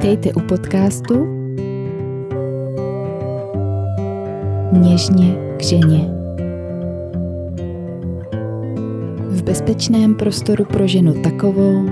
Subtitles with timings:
[0.00, 1.26] Vítejte u podcastu
[4.72, 6.08] Něžně k ženě.
[9.28, 11.86] V bezpečném prostoru pro ženu takovou,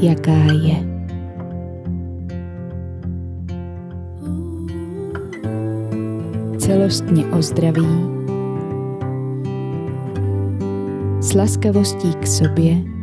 [0.00, 0.76] jaká je.
[6.58, 7.88] Celostně o zdraví,
[11.20, 12.93] s laskavostí k sobě,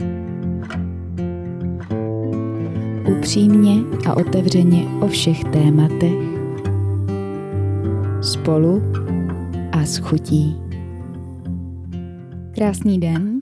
[3.21, 3.75] upřímně
[4.07, 6.19] a otevřeně o všech tématech,
[8.21, 8.81] spolu
[9.71, 10.55] a s chutí.
[12.55, 13.41] Krásný den.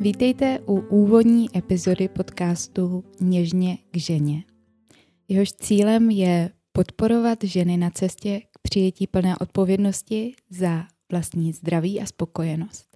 [0.00, 4.44] Vítejte u úvodní epizody podcastu Něžně k ženě.
[5.28, 12.06] Jehož cílem je podporovat ženy na cestě k přijetí plné odpovědnosti za vlastní zdraví a
[12.06, 12.93] spokojenost.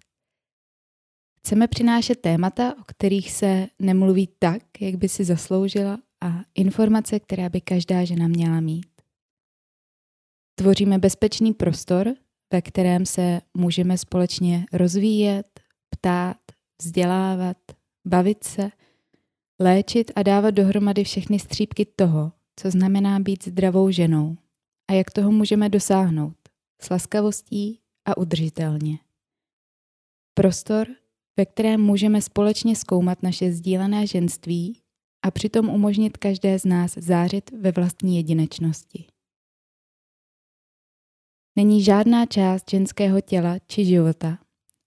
[1.48, 7.50] Chceme přinášet témata, o kterých se nemluví tak, jak by si zasloužila a informace, které
[7.50, 8.86] by každá žena měla mít.
[10.54, 12.14] Tvoříme bezpečný prostor,
[12.52, 15.60] ve kterém se můžeme společně rozvíjet,
[15.90, 16.36] ptát,
[16.82, 17.56] vzdělávat,
[18.06, 18.70] bavit se,
[19.60, 24.36] léčit a dávat dohromady všechny střípky toho, co znamená být zdravou ženou
[24.90, 26.36] a jak toho můžeme dosáhnout
[26.82, 28.98] s laskavostí a udržitelně.
[30.34, 30.97] Prostor,
[31.38, 34.80] ve kterém můžeme společně zkoumat naše sdílené ženství
[35.22, 39.06] a přitom umožnit každé z nás zářit ve vlastní jedinečnosti.
[41.56, 44.38] Není žádná část ženského těla či života,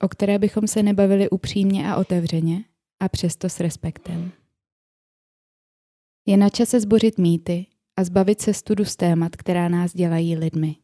[0.03, 2.63] o které bychom se nebavili upřímně a otevřeně
[2.99, 4.31] a přesto s respektem.
[6.25, 7.65] Je na čase zbořit mýty
[7.97, 10.75] a zbavit se studu z témat, která nás dělají lidmi.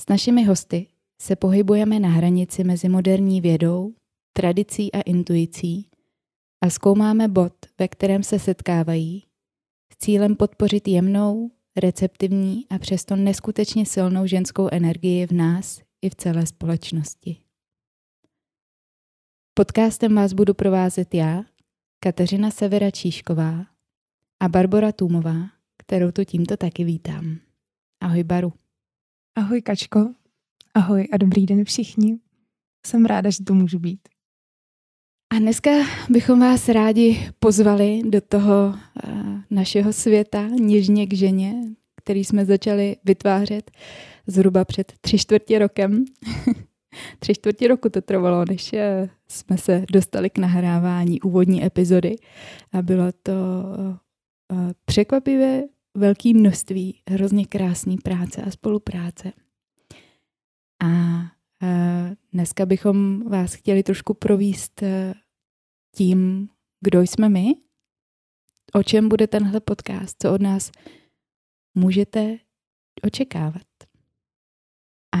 [0.00, 0.88] S našimi hosty
[1.20, 3.94] se pohybujeme na hranici mezi moderní vědou,
[4.32, 5.86] tradicí a intuicí
[6.60, 9.24] a zkoumáme bod, ve kterém se setkávají,
[9.92, 16.14] s cílem podpořit jemnou, receptivní a přesto neskutečně silnou ženskou energii v nás i v
[16.14, 17.36] celé společnosti.
[19.54, 21.44] Podcastem vás budu provázet já,
[22.00, 23.66] Kateřina Severa Číšková
[24.40, 25.36] a Barbara Tůmová,
[25.78, 27.38] kterou tu tímto taky vítám.
[28.00, 28.52] Ahoj Baru.
[29.34, 30.19] Ahoj Kačko.
[30.74, 32.18] Ahoj a dobrý den všichni.
[32.86, 34.00] Jsem ráda, že tu můžu být.
[35.34, 35.70] A dneska
[36.10, 41.54] bychom vás rádi pozvali do toho uh, našeho světa něžně k ženě,
[41.96, 43.70] který jsme začali vytvářet
[44.26, 46.04] zhruba před tři čtvrtě rokem.
[47.18, 48.78] tři čtvrtě roku to trvalo, než uh,
[49.28, 52.16] jsme se dostali k nahrávání úvodní epizody.
[52.72, 53.32] A bylo to
[54.52, 59.32] uh, překvapivě velké množství hrozně krásné práce a spolupráce.
[60.80, 64.88] A uh, dneska bychom vás chtěli trošku províst uh,
[65.94, 66.48] tím,
[66.80, 67.54] kdo jsme my,
[68.74, 70.70] o čem bude tenhle podcast, co od nás
[71.74, 72.38] můžete
[73.02, 73.66] očekávat.
[75.14, 75.18] A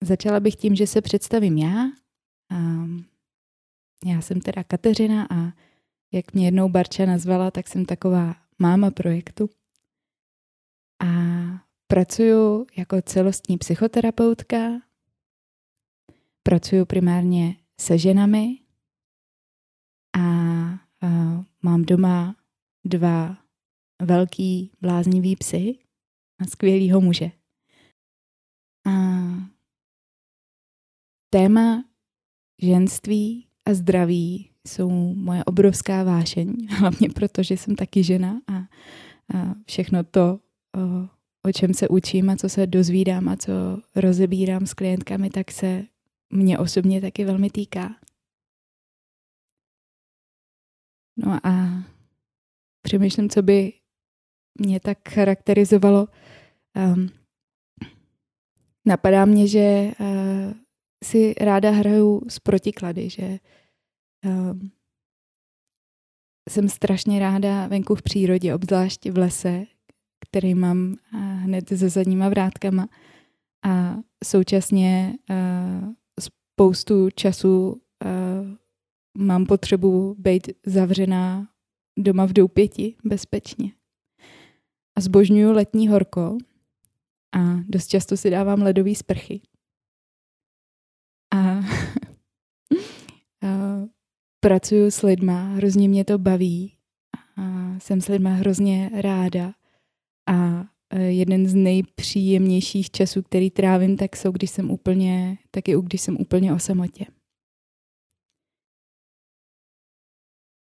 [0.00, 1.84] začala bych tím, že se představím já.
[2.50, 2.56] A
[4.06, 5.52] já jsem teda Kateřina a
[6.12, 9.50] jak mě jednou Barča nazvala, tak jsem taková máma projektu.
[11.00, 11.06] A
[11.86, 14.80] pracuju jako celostní psychoterapeutka.
[16.42, 18.58] Pracuju primárně se ženami
[20.16, 22.36] a, a mám doma
[22.84, 23.38] dva
[24.02, 25.78] velký bláznivý psy
[26.40, 27.30] a skvělýho muže.
[28.86, 28.90] A
[31.30, 31.84] téma
[32.62, 39.54] ženství a zdraví jsou moje obrovská vášeň, hlavně proto, že jsem taky žena a, a
[39.66, 40.40] všechno to,
[41.44, 43.52] o čem se učím a co se dozvídám a co
[43.96, 45.84] rozebírám s klientkami, tak se
[46.30, 47.96] mě osobně taky velmi týká.
[51.16, 51.82] No a
[52.82, 53.72] přemýšlím, co by
[54.60, 56.08] mě tak charakterizovalo.
[56.76, 57.08] Um,
[58.84, 60.52] napadá mě, že uh,
[61.04, 63.38] si ráda hraju s protiklady, že
[64.24, 64.70] um,
[66.50, 69.66] jsem strašně ráda venku v přírodě, obzvlášť v lese,
[70.28, 72.88] který mám uh, hned za zadníma vrátkama
[73.64, 77.78] a současně uh, spoustu času uh,
[79.18, 81.48] mám potřebu být zavřená
[81.98, 83.72] doma v doupěti bezpečně.
[84.96, 86.38] A zbožňuju letní horko
[87.36, 87.38] a
[87.68, 89.40] dost často si dávám ledové sprchy.
[91.34, 91.62] A, a
[94.40, 96.76] pracuju s lidma, hrozně mě to baví
[97.36, 99.52] a jsem s lidma hrozně ráda.
[100.26, 106.00] A e, jeden z nejpříjemnějších časů, který trávím, tak jsou, když jsem úplně, taky když
[106.00, 107.06] jsem úplně o samotě.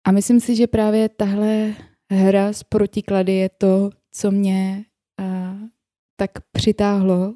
[0.07, 1.75] A myslím si, že právě tahle
[2.11, 4.85] hra z protiklady je to, co mě
[5.19, 5.55] a,
[6.15, 7.33] tak přitáhlo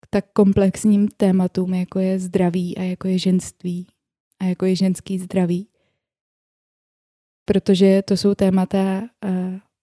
[0.00, 3.86] k tak komplexním tématům, jako je zdraví a jako je ženství
[4.40, 5.68] a jako je ženský zdraví.
[7.44, 9.08] Protože to jsou témata,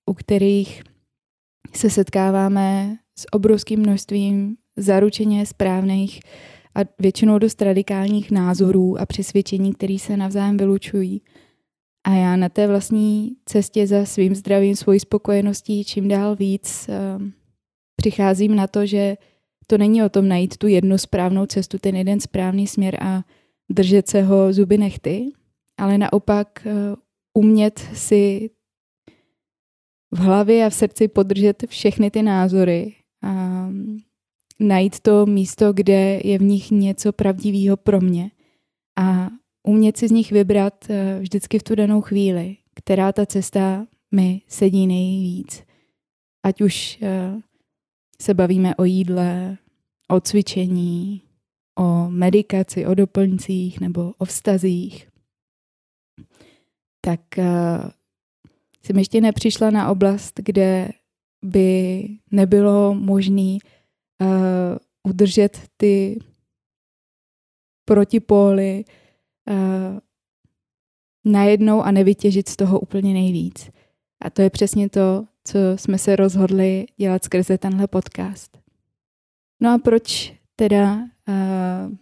[0.10, 0.84] u kterých
[1.71, 6.19] se setkáváme s obrovským množstvím zaručeně správných
[6.75, 11.21] a většinou dost radikálních názorů a přesvědčení, které se navzájem vylučují.
[12.07, 17.27] A já na té vlastní cestě za svým zdravím, svojí spokojeností čím dál víc uh,
[17.95, 19.18] přicházím na to, že
[19.68, 23.24] to není o tom najít tu jednu správnou cestu, ten jeden správný směr a
[23.71, 25.30] držet se ho zuby nechty,
[25.77, 26.71] ale naopak uh,
[27.33, 28.50] umět si
[30.13, 33.68] v hlavě a v srdci podržet všechny ty názory a
[34.60, 38.31] najít to místo, kde je v nich něco pravdivého pro mě
[39.00, 39.30] a
[39.68, 44.42] umět si z nich vybrat eh, vždycky v tu danou chvíli, která ta cesta mi
[44.48, 45.63] sedí nejvíc.
[46.44, 47.42] Ať už eh,
[48.21, 49.57] se bavíme o jídle,
[50.07, 51.21] o cvičení,
[51.80, 55.07] o medikaci, o doplňcích nebo o vztazích,
[57.01, 57.44] tak uh,
[58.85, 60.89] jsem ještě nepřišla na oblast, kde
[61.44, 63.57] by nebylo možné
[64.21, 64.27] uh,
[65.03, 66.19] udržet ty
[67.85, 68.85] protipóly
[69.50, 70.00] uh,
[71.25, 73.69] najednou a nevytěžit z toho úplně nejvíc.
[74.21, 78.57] A to je přesně to, co jsme se rozhodli dělat skrze tenhle podcast.
[79.62, 81.95] No a proč teda uh,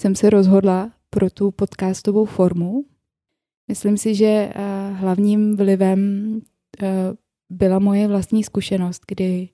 [0.00, 2.84] jsem se rozhodla pro tu podcastovou formu?
[3.68, 6.88] Myslím si, že uh, hlavním vlivem uh,
[7.50, 9.48] byla moje vlastní zkušenost, kdy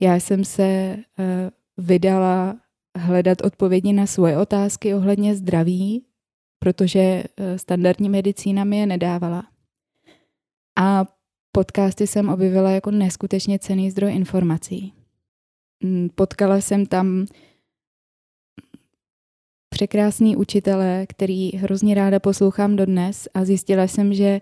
[0.00, 1.24] já jsem se uh,
[1.86, 2.56] vydala
[2.98, 6.06] hledat odpovědi na svoje otázky ohledně zdraví,
[6.58, 7.24] protože
[7.56, 9.46] standardní medicína mi je nedávala.
[10.78, 11.06] A
[11.52, 14.92] podcasty jsem objevila jako neskutečně cený zdroj informací.
[15.84, 17.26] Mm, potkala jsem tam
[19.74, 24.40] překrásný učitele, který hrozně ráda poslouchám dodnes a zjistila jsem, že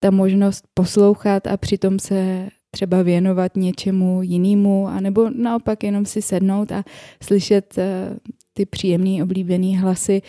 [0.00, 6.72] ta možnost poslouchat a přitom se třeba věnovat něčemu jinému, anebo naopak jenom si sednout
[6.72, 6.84] a
[7.22, 8.16] slyšet eh,
[8.52, 10.22] ty příjemný, oblíbený hlasy,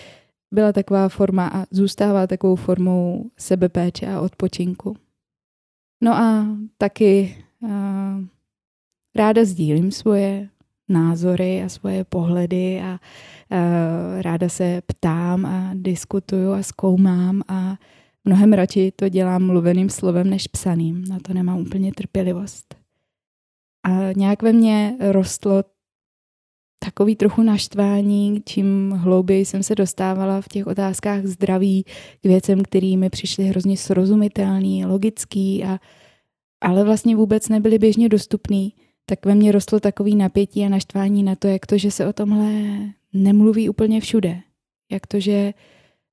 [0.54, 4.96] byla taková forma a zůstává takovou formou sebepéče a odpočinku.
[6.04, 6.48] No a
[6.78, 7.70] taky uh,
[9.16, 10.50] ráda sdílím svoje
[10.89, 17.75] názory a svoje pohledy a uh, ráda se ptám a diskutuju a zkoumám a
[18.25, 21.06] mnohem radši to dělám mluveným slovem než psaným.
[21.10, 22.75] Na to nemám úplně trpělivost.
[23.84, 25.63] A nějak ve mně rostlo
[26.80, 31.83] takový trochu naštvání, čím hlouběji jsem se dostávala v těch otázkách zdraví
[32.22, 35.80] k věcem, které mi přišly hrozně srozumitelný, logický, a,
[36.62, 38.74] ale vlastně vůbec nebyly běžně dostupný
[39.09, 42.14] tak ve mně rostlo takový napětí a naštvání na to, jak to, že se o
[42.14, 42.52] tomhle
[43.14, 44.42] nemluví úplně všude.
[44.92, 45.54] Jak to, že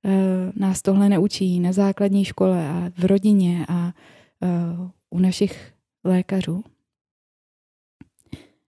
[0.04, 0.10] uh,
[0.56, 3.92] nás tohle neučí na základní škole a v rodině a
[4.40, 5.72] uh, u našich
[6.04, 6.64] lékařů.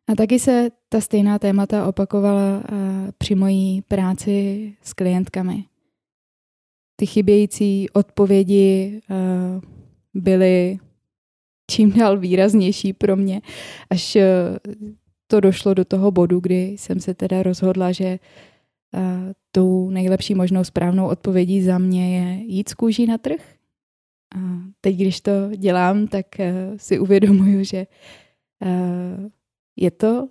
[0.08, 2.62] A taky se ta stejná témata opakovala uh,
[3.18, 5.64] při mojí práci s klientkami.
[6.96, 9.62] Ty chybějící odpovědi uh,
[10.14, 10.78] byly
[11.70, 13.42] čím dál výraznější pro mě,
[13.90, 14.24] až eh,
[15.26, 18.18] to došlo do toho bodu, kdy jsem se teda rozhodla, že eh,
[19.52, 23.54] tou nejlepší možnou správnou odpovědí za mě je jít z kůží na trh.
[24.36, 24.38] A
[24.80, 27.86] teď, když to dělám, tak eh, si uvědomuju, že
[29.76, 30.28] je to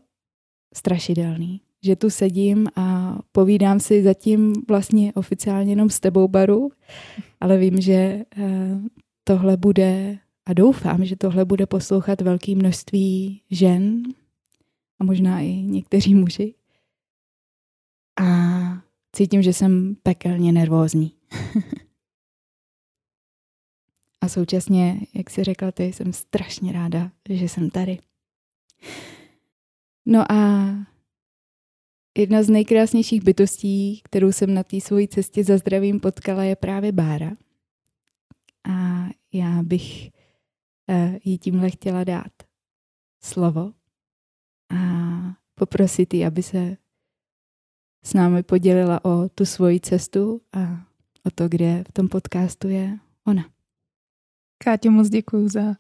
[0.74, 6.72] strašidelný, že tu sedím a povídám si zatím vlastně oficiálně jenom s tebou, Baru,
[7.42, 8.26] ale vím, že
[9.24, 14.04] tohle bude a doufám, že tohle bude poslouchat velké množství žen
[15.00, 16.54] a možná i někteří muži.
[18.22, 18.26] A
[19.16, 21.12] cítím, že jsem pekelně nervózní.
[24.22, 28.00] a současně, jak jsi řekla ty, jsem strašně ráda, že jsem tady.
[30.06, 30.70] No a
[32.18, 36.92] jedna z nejkrásnějších bytostí, kterou jsem na té své cestě za zdravím potkala, je právě
[36.92, 37.32] Bára.
[38.70, 40.15] A já bych
[41.24, 42.32] jí tímhle chtěla dát
[43.24, 43.74] slovo
[44.72, 44.78] a
[45.56, 46.78] poprosit ji, aby se
[48.06, 50.86] s námi podělila o tu svoji cestu a
[51.26, 53.46] o to, kde v tom podcastu je ona.
[54.64, 55.76] Kátě, moc děkuji za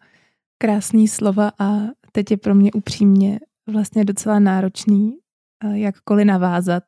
[0.57, 1.65] krásný slova a
[2.11, 5.17] teď je pro mě upřímně vlastně docela náročný
[5.63, 6.83] eh, jakkoliv navázat,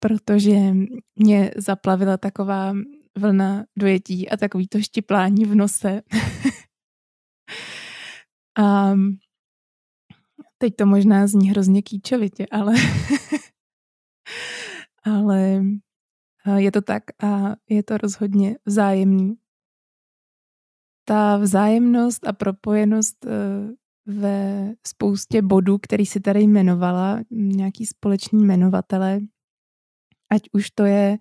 [0.00, 0.74] protože
[1.16, 2.74] mě zaplavila taková
[3.18, 6.02] vlna dojetí a takový to štiplání v nose.
[8.58, 8.94] a
[10.58, 12.74] teď to možná zní hrozně kýčovitě, ale,
[15.04, 15.62] ale
[16.56, 19.34] je to tak a je to rozhodně vzájemný.
[21.04, 23.30] Ta vzájemnost a propojenost eh,
[24.06, 29.20] ve spoustě bodů, který si tady jmenovala, nějaký společný jmenovatele,
[30.30, 31.18] ať už to je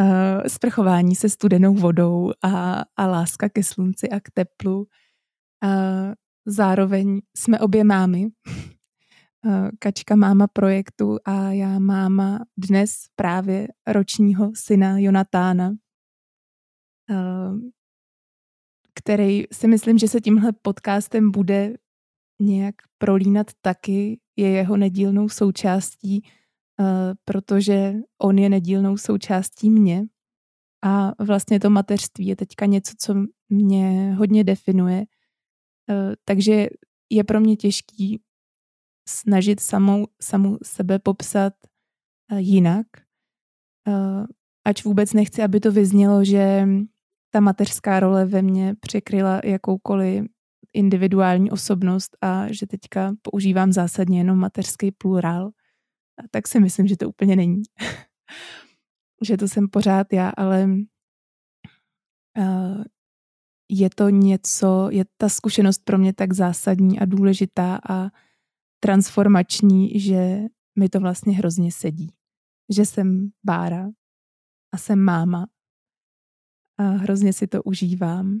[0.00, 4.78] uh, sprchování se studenou vodou a, a láska ke slunci a k teplu.
[5.64, 6.14] Uh,
[6.46, 8.26] zároveň jsme obě mámy.
[9.46, 15.68] Uh, Kačka máma projektu a já máma dnes právě ročního syna Jonatána,
[17.10, 17.58] uh,
[18.94, 21.74] který si myslím, že se tímhle podcastem bude
[22.40, 26.22] nějak prolínat taky, je jeho nedílnou součástí,
[26.80, 26.86] uh,
[27.24, 30.06] protože on je nedílnou součástí mě.
[30.84, 33.14] A vlastně to mateřství je teďka něco, co
[33.48, 35.04] mě hodně definuje.
[35.90, 36.66] Uh, takže
[37.10, 38.20] je pro mě těžký
[39.08, 41.52] snažit samou, samou sebe popsat
[42.32, 42.86] uh, jinak.
[43.88, 44.26] Uh,
[44.64, 46.66] ač vůbec nechci, aby to vyznělo, že
[47.30, 50.24] ta mateřská role ve mně překryla jakoukoliv
[50.72, 55.50] individuální osobnost a že teďka používám zásadně jenom mateřský plurál,
[56.30, 57.62] tak si myslím, že to úplně není.
[59.22, 60.68] že to jsem pořád já, ale
[63.68, 68.10] je to něco, je ta zkušenost pro mě tak zásadní a důležitá a
[68.80, 70.40] transformační, že
[70.78, 72.12] mi to vlastně hrozně sedí.
[72.74, 73.90] Že jsem Bára
[74.74, 75.46] a jsem máma
[76.78, 78.40] a hrozně si to užívám.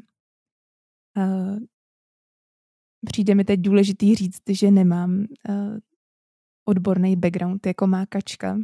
[1.16, 1.58] Uh,
[3.06, 5.78] přijde mi teď důležitý říct, že nemám uh,
[6.64, 8.58] odborný background jako má kačka.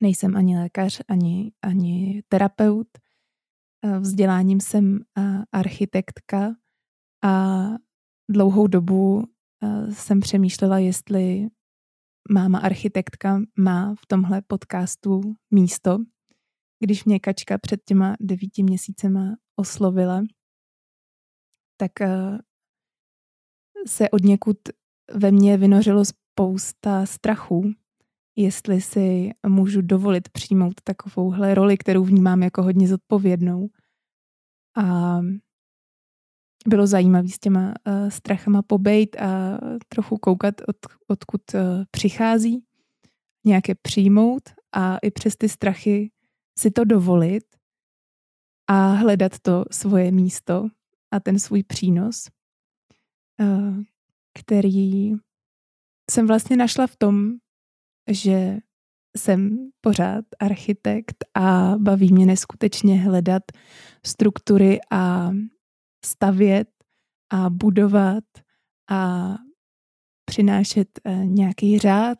[0.00, 2.88] Nejsem ani lékař, ani, ani terapeut.
[3.86, 6.54] Uh, vzděláním jsem uh, architektka
[7.24, 7.64] a
[8.30, 11.48] dlouhou dobu uh, jsem přemýšlela, jestli
[12.30, 15.98] máma architektka má v tomhle podcastu místo.
[16.78, 20.22] Když mě kačka před těma devíti měsícema oslovila,
[21.76, 21.92] tak
[23.86, 24.58] se od někud
[25.14, 27.72] ve mně vynořilo spousta strachů,
[28.36, 33.68] jestli si můžu dovolit přijmout takovouhle roli, kterou vnímám jako hodně zodpovědnou.
[34.76, 35.18] A
[36.68, 40.76] bylo zajímavé s těma uh, strachama pobejt a trochu koukat, od,
[41.08, 42.64] odkud uh, přichází,
[43.44, 46.10] nějaké přijmout a i přes ty strachy
[46.58, 47.44] si to dovolit
[48.68, 50.68] a hledat to svoje místo
[51.10, 52.28] a ten svůj přínos.
[53.40, 53.82] Eh,
[54.40, 55.14] který
[56.10, 57.32] jsem vlastně našla v tom,
[58.10, 58.58] že
[59.16, 63.42] jsem pořád architekt a baví mě neskutečně hledat
[64.06, 65.30] struktury a
[66.04, 66.68] stavět
[67.32, 68.24] a budovat
[68.90, 69.28] a
[70.24, 72.18] přinášet eh, nějaký řád,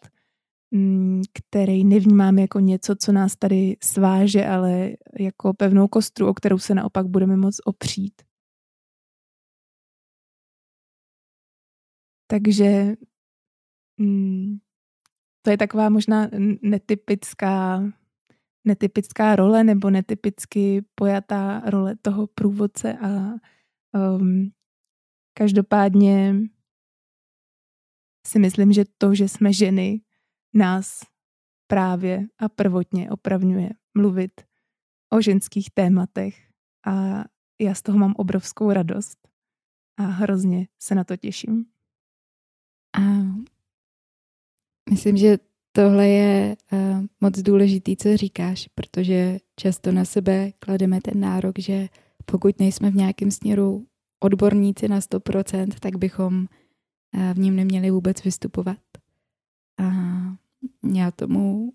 [0.71, 4.91] mm, který nevnímám jako něco, co nás tady sváže, ale
[5.21, 8.23] jako pevnou kostru, o kterou se naopak budeme moc opřít.
[12.31, 12.95] Takže
[13.99, 14.59] mm,
[15.47, 16.29] to je taková možná
[16.63, 17.83] netypická,
[18.65, 23.35] netypická role nebo netypicky pojatá role toho průvodce a
[23.95, 24.51] um,
[25.39, 26.35] každopádně
[28.27, 30.01] si myslím, že to, že jsme ženy,
[30.55, 31.01] nás
[31.67, 34.41] právě a prvotně opravňuje mluvit
[35.13, 36.51] o ženských tématech
[36.87, 37.25] a
[37.61, 39.29] já z toho mám obrovskou radost
[39.97, 41.67] a hrozně se na to těším.
[42.99, 43.01] A
[44.91, 45.39] myslím, že
[45.73, 51.89] tohle je uh, moc důležitý, co říkáš, protože často na sebe klademe ten nárok, že
[52.25, 53.87] pokud nejsme v nějakém směru
[54.21, 56.47] odborníci na 100%, tak bychom
[57.15, 58.79] uh, v ním neměli vůbec vystupovat.
[59.79, 59.93] A
[60.95, 61.73] já tomu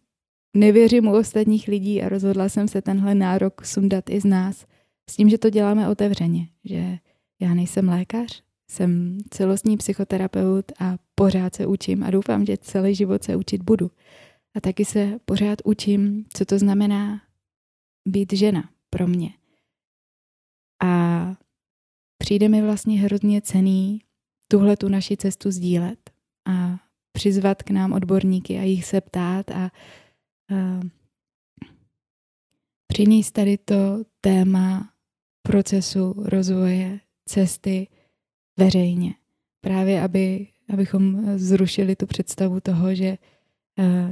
[0.54, 4.66] nevěřím u ostatních lidí a rozhodla jsem se tenhle nárok sundat i z nás
[5.10, 6.98] s tím, že to děláme otevřeně, že
[7.40, 13.24] já nejsem lékař, jsem celostní psychoterapeut a pořád se učím a doufám, že celý život
[13.24, 13.92] se učit budu.
[14.56, 17.22] A taky se pořád učím, co to znamená
[18.08, 19.34] být žena pro mě.
[20.84, 21.34] A
[22.18, 24.02] přijde mi vlastně hrozně cený
[24.48, 26.10] tuhle tu naši cestu sdílet
[26.48, 26.80] a
[27.12, 29.72] přizvat k nám odborníky a jich se ptát a, a
[32.88, 34.94] přinést tady to téma
[35.42, 37.00] procesu rozvoje,
[37.30, 37.88] cesty,
[38.58, 39.14] veřejně.
[39.64, 43.18] Právě, aby, abychom zrušili tu představu toho, že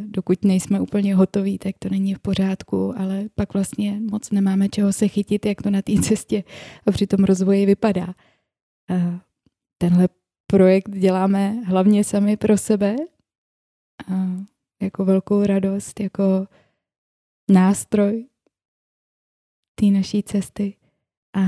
[0.05, 4.93] dokud nejsme úplně hotoví, tak to není v pořádku, ale pak vlastně moc nemáme čeho
[4.93, 6.43] se chytit, jak to na té cestě
[6.85, 8.15] a při tom rozvoji vypadá.
[9.77, 10.09] Tenhle
[10.47, 12.95] projekt děláme hlavně sami pro sebe,
[14.81, 16.47] jako velkou radost, jako
[17.51, 18.27] nástroj
[19.75, 20.75] té naší cesty.
[21.33, 21.41] A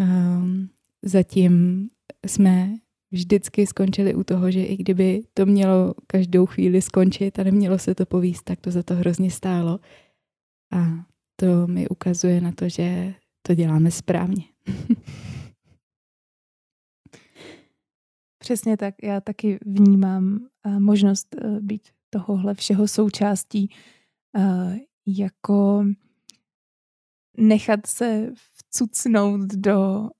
[0.00, 0.68] um,
[1.02, 1.88] zatím
[2.26, 2.74] jsme
[3.14, 7.94] vždycky skončili u toho, že i kdyby to mělo každou chvíli skončit a nemělo se
[7.94, 9.80] to povíst, tak to za to hrozně stálo.
[10.72, 11.06] A
[11.36, 14.44] to mi ukazuje na to, že to děláme správně.
[18.38, 18.94] Přesně tak.
[19.02, 23.70] Já taky vnímám uh, možnost uh, být tohohle všeho součástí
[24.36, 25.84] uh, jako
[27.36, 30.10] nechat se vcucnout do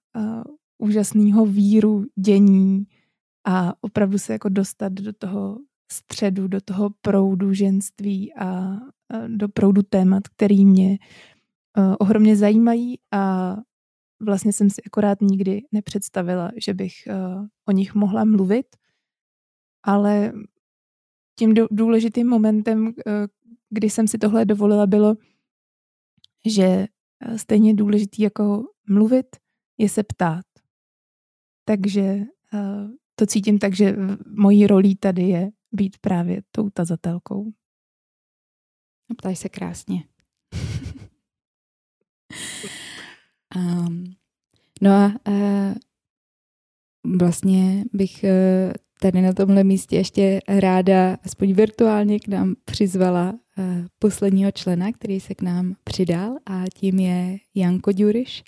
[0.78, 2.86] úžasného víru dění
[3.46, 5.58] a opravdu se jako dostat do toho
[5.92, 8.76] středu, do toho proudu ženství a,
[9.28, 10.98] do proudu témat, který mě
[11.78, 13.56] uh, ohromně zajímají a
[14.20, 18.66] vlastně jsem si akorát nikdy nepředstavila, že bych uh, o nich mohla mluvit,
[19.82, 20.32] ale
[21.38, 22.92] tím důležitým momentem, uh,
[23.70, 25.14] kdy jsem si tohle dovolila, bylo,
[26.46, 26.86] že
[27.36, 29.26] stejně důležitý jako mluvit,
[29.78, 30.53] je se ptát.
[31.64, 32.20] Takže
[32.52, 33.96] uh, to cítím tak, že
[34.36, 37.52] mojí rolí tady je být právě tou tazatelkou.
[39.16, 40.04] Ptáš se krásně.
[43.56, 44.04] um,
[44.82, 45.74] no a uh,
[47.18, 53.64] vlastně bych uh, tady na tomhle místě ještě ráda, aspoň virtuálně, k nám přizvala uh,
[53.98, 58.44] posledního člena, který se k nám přidal a tím je Janko Ďuriš,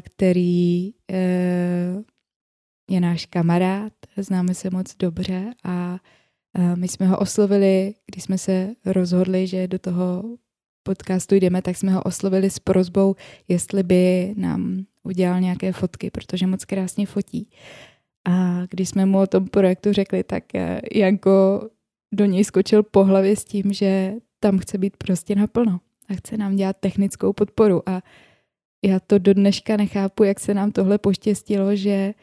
[0.00, 2.02] který uh,
[2.90, 5.98] je náš kamarád, známe se moc dobře a
[6.74, 10.22] my jsme ho oslovili, když jsme se rozhodli, že do toho
[10.82, 13.14] podcastu jdeme, tak jsme ho oslovili s prozbou,
[13.48, 17.50] jestli by nám udělal nějaké fotky, protože moc krásně fotí.
[18.24, 21.68] A když jsme mu o tom projektu řekli, tak eh, Janko
[22.14, 26.36] do něj skočil po hlavě s tím, že tam chce být prostě naplno a chce
[26.36, 27.88] nám dělat technickou podporu.
[27.88, 28.02] A
[28.84, 32.14] já to do dneška nechápu, jak se nám tohle poštěstilo, že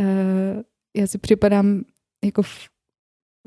[0.00, 0.62] uh,
[0.96, 1.82] já si připadám
[2.24, 2.68] jako v,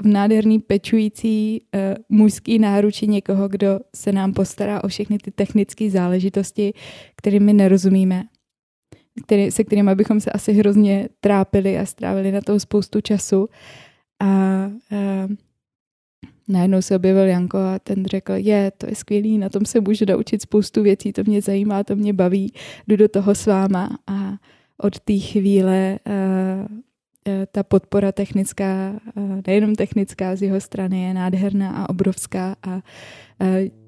[0.02, 5.89] v nádherný pečující uh, mužský náručí někoho, kdo se nám postará o všechny ty technické
[5.89, 6.73] záležitosti,
[7.15, 8.23] kterými nerozumíme,
[9.23, 13.49] který, se kterými bychom se asi hrozně trápili a strávili na to spoustu času.
[14.21, 15.36] A uh,
[16.47, 20.06] najednou se objevil Janko a ten řekl, je, to je skvělý, na tom se můžu
[20.10, 22.53] naučit spoustu věcí, to mě zajímá, to mě baví,
[22.88, 23.97] jdu do toho s váma.
[24.08, 24.34] A
[24.77, 26.67] od té chvíle uh,
[27.51, 32.82] ta podpora technická, uh, nejenom technická z jeho strany, je nádherná a obrovská a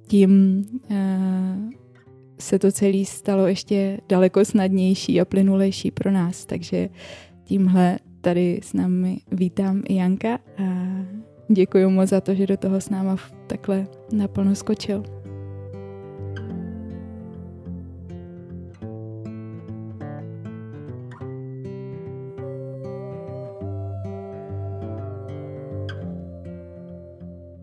[0.07, 0.63] tím
[2.39, 6.45] se to celé stalo ještě daleko snadnější a plynulejší pro nás.
[6.45, 6.89] Takže
[7.43, 10.63] tímhle tady s námi vítám Janka a
[11.47, 15.03] děkuji mu za to, že do toho s náma takhle naplno skočil.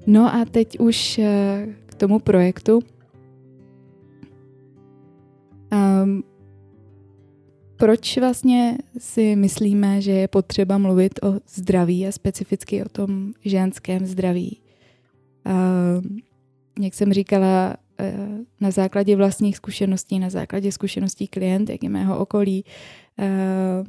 [0.06, 2.80] No a teď už eh, k tomu projektu.
[5.72, 6.24] Um,
[7.82, 14.06] proč vlastně si myslíme, že je potřeba mluvit o zdraví a specificky o tom ženském
[14.06, 14.60] zdraví?
[15.46, 16.18] Um,
[16.80, 18.14] jak jsem říkala, eh,
[18.60, 22.64] na základě vlastních zkušeností, na základě zkušeností klientek i mého okolí,
[23.18, 23.84] eh,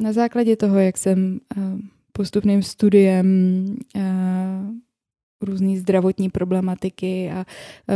[0.00, 1.40] na základě toho, jak jsem
[2.12, 3.26] postupným studiem
[5.40, 7.46] různé zdravotní problematiky a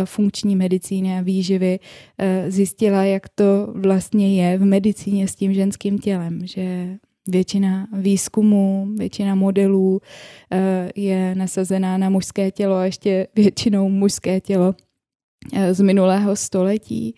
[0.04, 1.78] funkční medicíny a výživy
[2.18, 6.96] e, zjistila, jak to vlastně je v medicíně s tím ženským tělem, že
[7.28, 10.00] většina výzkumů, většina modelů
[10.52, 14.74] e, je nasazená na mužské tělo a ještě většinou mužské tělo
[15.52, 17.14] e, z minulého století.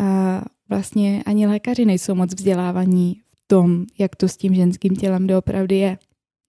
[0.00, 5.26] A vlastně ani lékaři nejsou moc vzdělávaní v tom, jak to s tím ženským tělem
[5.26, 5.98] doopravdy je.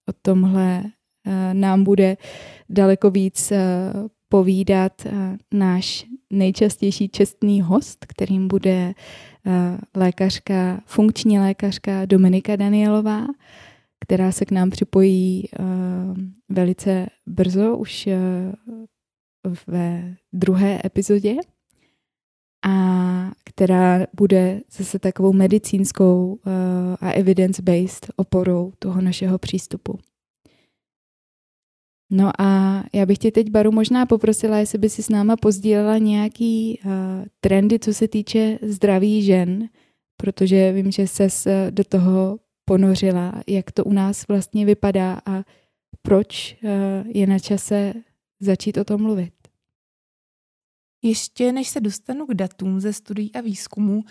[0.09, 0.83] O tomhle
[1.53, 2.17] nám bude
[2.69, 3.59] daleko víc eh,
[4.29, 8.93] povídat eh, náš nejčastější čestný host, kterým bude
[9.95, 13.27] lékařka, funkční lékařka Dominika Danielová,
[13.99, 15.43] která se k nám připojí
[16.49, 18.09] velice brzo, už
[19.67, 21.35] ve druhé epizodě
[22.67, 26.39] a která bude zase takovou medicínskou
[27.01, 29.99] a evidence-based oporou toho našeho přístupu.
[32.11, 35.97] No a já bych tě teď, Baru, možná poprosila, jestli by si s náma pozdílela
[35.97, 36.91] nějaký uh,
[37.39, 39.69] trendy, co se týče zdraví žen,
[40.17, 45.43] protože vím, že ses do toho ponořila, jak to u nás vlastně vypadá a
[46.01, 46.69] proč uh,
[47.07, 47.93] je na čase
[48.39, 49.33] začít o tom mluvit.
[51.03, 54.03] Ještě než se dostanu k datům ze studií a výzkumu,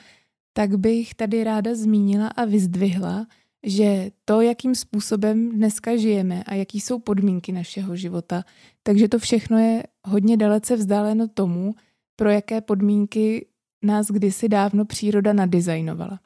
[0.53, 3.27] tak bych tady ráda zmínila a vyzdvihla,
[3.63, 8.45] že to, jakým způsobem dneska žijeme a jaký jsou podmínky našeho života,
[8.83, 11.75] takže to všechno je hodně dalece vzdáleno tomu,
[12.17, 13.47] pro jaké podmínky
[13.85, 16.21] nás kdysi dávno příroda nadizajnovala.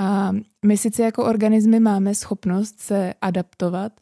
[0.00, 0.32] A
[0.64, 3.92] my sice jako organismy máme schopnost se adaptovat,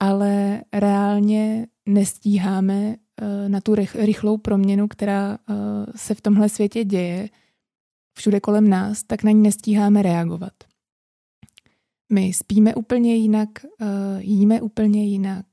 [0.00, 5.54] ale reálně nestíháme eh, na tu rychlou proměnu, která eh,
[5.96, 7.28] se v tomhle světě děje,
[8.18, 10.52] všude kolem nás, tak na ní nestíháme reagovat.
[12.12, 15.46] My spíme úplně jinak, uh, jíme úplně jinak,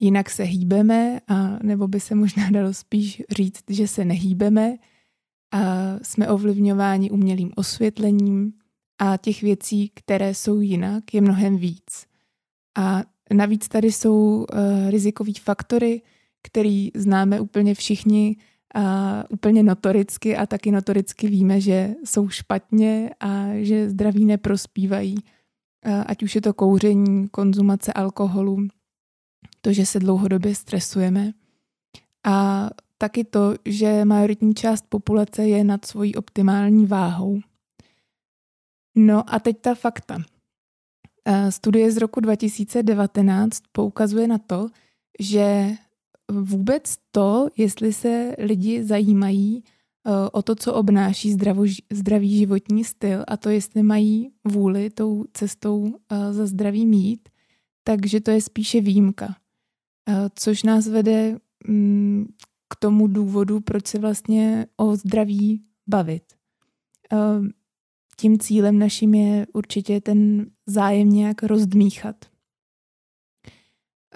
[0.00, 4.76] jinak se hýbeme, a nebo by se možná dalo spíš říct, že se nehýbeme.
[5.52, 8.52] A jsme ovlivňováni umělým osvětlením
[8.98, 12.06] a těch věcí, které jsou jinak, je mnohem víc.
[12.78, 13.02] A
[13.34, 14.46] navíc tady jsou
[15.16, 16.02] uh, faktory,
[16.42, 18.36] který známe úplně všichni
[18.74, 25.14] a úplně notoricky a taky notoricky víme, že jsou špatně a že zdraví neprospívají
[26.06, 28.68] ať už je to kouření, konzumace alkoholu,
[29.60, 31.32] to, že se dlouhodobě stresujeme
[32.24, 37.40] a taky to, že majoritní část populace je nad svojí optimální váhou.
[38.94, 40.18] No a teď ta fakta.
[41.50, 44.68] Studie z roku 2019 poukazuje na to,
[45.20, 45.70] že
[46.30, 49.79] vůbec to, jestli se lidi zajímají Eh,
[50.32, 51.36] o to, co obnáší
[51.92, 57.28] zdravý životní styl a to, jestli mají vůli tou cestou eh, za zdraví mít,
[57.84, 59.36] takže to je spíše výjimka.
[60.08, 62.26] Eh, což nás vede mm,
[62.68, 66.22] k tomu důvodu, proč se vlastně o zdraví bavit.
[68.16, 72.16] Tím cílem naším je určitě ten zájem nějak rozdmíchat.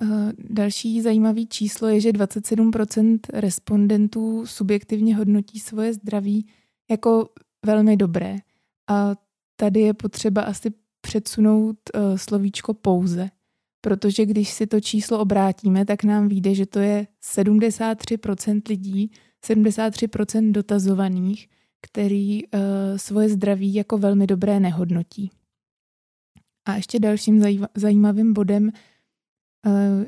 [0.03, 6.47] Eh, další zajímavý číslo je, že 27% respondentů subjektivně hodnotí svoje zdraví
[6.91, 7.29] jako
[7.67, 8.37] velmi dobré.
[8.91, 9.15] A
[9.57, 13.31] tady je potřeba asi předsunout uh, slovíčko pouze,
[13.81, 19.11] protože když si to číslo obrátíme, tak nám vyjde, že to je 73% lidí,
[19.47, 21.49] 73% dotazovaných,
[21.83, 22.61] který uh,
[22.97, 25.31] svoje zdraví jako velmi dobré nehodnotí.
[26.65, 28.73] A ještě dalším zajímavým bodem Eh,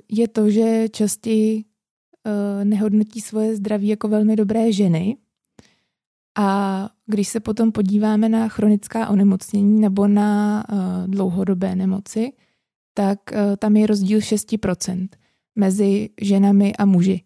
[0.09, 5.17] je to, že častěji eh, nehodnotí svoje zdraví jako velmi dobré ženy.
[6.39, 10.75] A když se potom podíváme na chronická onemocnění nebo na eh,
[11.07, 12.33] dlouhodobé nemoci,
[12.95, 13.19] tak
[13.59, 15.09] tam je rozdíl 6%
[15.57, 17.21] mezi ženami a muži.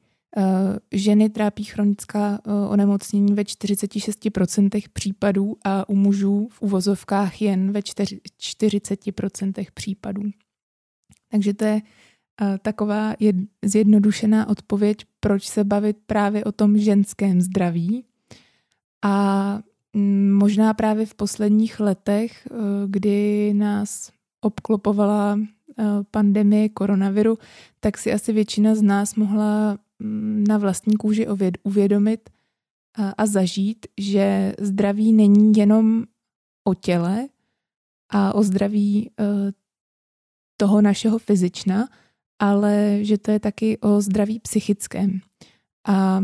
[0.93, 9.67] Ženy trápí chronická onemocnění ve 46% případů a u mužů v uvozovkách jen ve 40%
[9.75, 10.23] případů.
[11.31, 11.83] Takže to je
[12.63, 13.33] taková je
[13.65, 18.05] zjednodušená odpověď, proč se bavit právě o tom ženském zdraví.
[19.05, 19.59] A
[19.93, 22.55] mm, možná právě v posledních letech, eh,
[22.87, 27.39] kdy nás obklopovala eh, pandemie koronaviru,
[27.81, 31.27] tak si asi většina z nás mohla mm, na vlastní kůži
[31.63, 32.31] uvědomit
[33.17, 36.05] a zažít, že zdraví není jenom
[36.65, 37.29] o těle
[38.11, 39.25] a o zdraví eh,
[40.57, 41.89] toho našeho fyzična,
[42.41, 45.21] ale že to je taky o zdraví psychickém.
[45.89, 46.21] A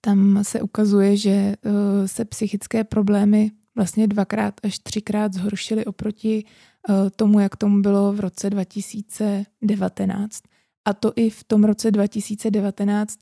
[0.00, 7.10] tam se ukazuje, že eh, se psychické problémy vlastně dvakrát až třikrát zhoršily oproti eh,
[7.10, 10.42] tomu, jak tomu bylo v roce 2019.
[10.84, 13.18] A to i v tom roce 2019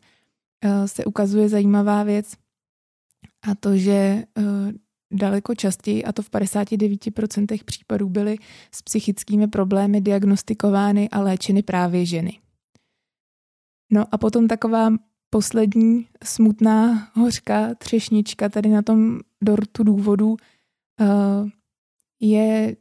[0.64, 2.32] eh, se ukazuje zajímavá věc
[3.42, 4.24] a to, že
[5.12, 8.36] daleko častěji, a to v 59% případů byly
[8.74, 12.40] s psychickými problémy diagnostikovány a léčeny právě ženy.
[13.92, 14.90] No a potom taková
[15.30, 20.36] poslední smutná hořká třešnička tady na tom dortu důvodu uh,
[22.20, 22.76] je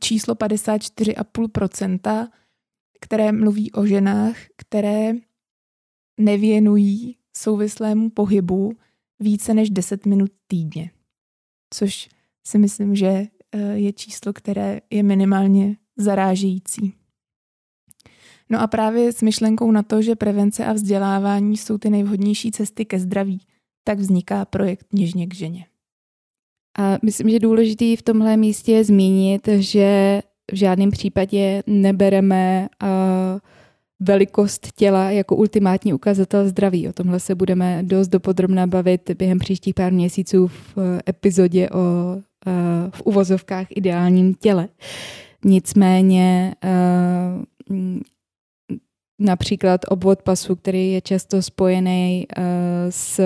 [0.00, 2.28] číslo 54,5%,
[3.00, 5.12] které mluví o ženách, které
[6.20, 8.72] nevěnují souvislému pohybu
[9.22, 10.90] více než 10 minut týdně.
[11.74, 12.08] Což
[12.46, 13.28] si myslím, že eh,
[13.74, 16.94] je číslo, které je minimálně zarážející.
[18.50, 22.84] No a právě s myšlenkou na to, že prevence a vzdělávání jsou ty nejvhodnější cesty
[22.84, 23.40] ke zdraví,
[23.84, 25.66] tak vzniká projekt Něžně k ženě.
[26.78, 32.88] A myslím, že důležitý v tomhle místě je zmínit, že v žádném případě nebereme uh,
[34.02, 36.88] velikost těla jako ultimátní ukazatel zdraví.
[36.88, 42.16] O tomhle se budeme dost dopodrobná bavit během příštích pár měsíců v epizodě o
[42.90, 44.68] v uvozovkách ideálním těle.
[45.44, 46.54] Nicméně
[49.22, 52.44] například obvod pasu, který je často spojený uh,
[52.90, 53.20] s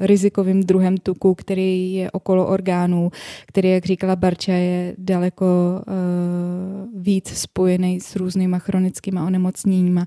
[0.00, 3.10] rizikovým druhem tuku, který je okolo orgánů,
[3.46, 10.00] který, jak říkala Barča, je daleko uh, víc spojený s různýma chronickými onemocněními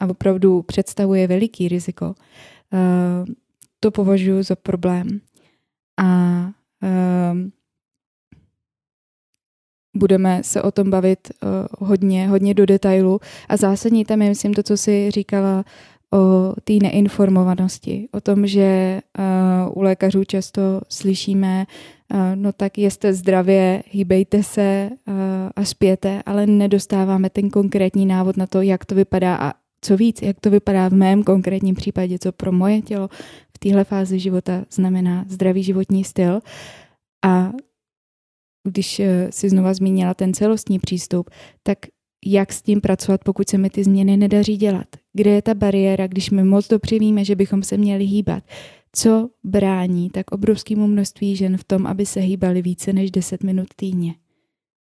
[0.00, 2.06] a opravdu představuje veliký riziko.
[2.06, 3.34] Uh,
[3.80, 5.20] to považuji za problém.
[6.00, 6.50] A
[6.82, 7.48] uh,
[9.98, 13.20] budeme se o tom bavit uh, hodně, hodně do detailu.
[13.48, 15.64] A zásadní tam je, myslím, to, co si říkala
[16.12, 21.66] o té neinformovanosti, o tom, že uh, u lékařů často slyšíme,
[22.14, 25.14] uh, no tak jste zdravě, hýbejte se uh,
[25.56, 30.22] a spěte, ale nedostáváme ten konkrétní návod na to, jak to vypadá a co víc,
[30.22, 33.08] jak to vypadá v mém konkrétním případě, co pro moje tělo
[33.54, 36.40] v téhle fázi života znamená zdravý životní styl.
[37.24, 37.52] A
[38.68, 41.30] když eh, si znova zmínila ten celostní přístup,
[41.62, 41.78] tak
[42.26, 44.86] jak s tím pracovat, pokud se mi ty změny nedaří dělat?
[45.12, 48.44] Kde je ta bariéra, když my moc dobře víme, že bychom se měli hýbat?
[48.92, 53.68] Co brání tak obrovskému množství žen v tom, aby se hýbali více než 10 minut
[53.76, 54.14] týdně?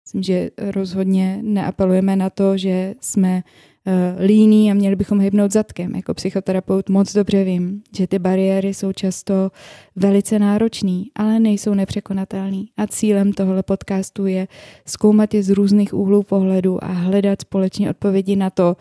[0.05, 3.43] Myslím, že rozhodně neapelujeme na to, že jsme
[3.87, 5.95] uh, líní a měli bychom hybnout zadkem.
[5.95, 9.51] Jako psychoterapeut moc dobře vím, že ty bariéry jsou často
[9.97, 12.62] velice náročné, ale nejsou nepřekonatelné.
[12.77, 14.49] A cílem tohle podcastu je
[14.87, 18.77] zkoumat je z různých úhlů pohledu a hledat společně odpovědi na to,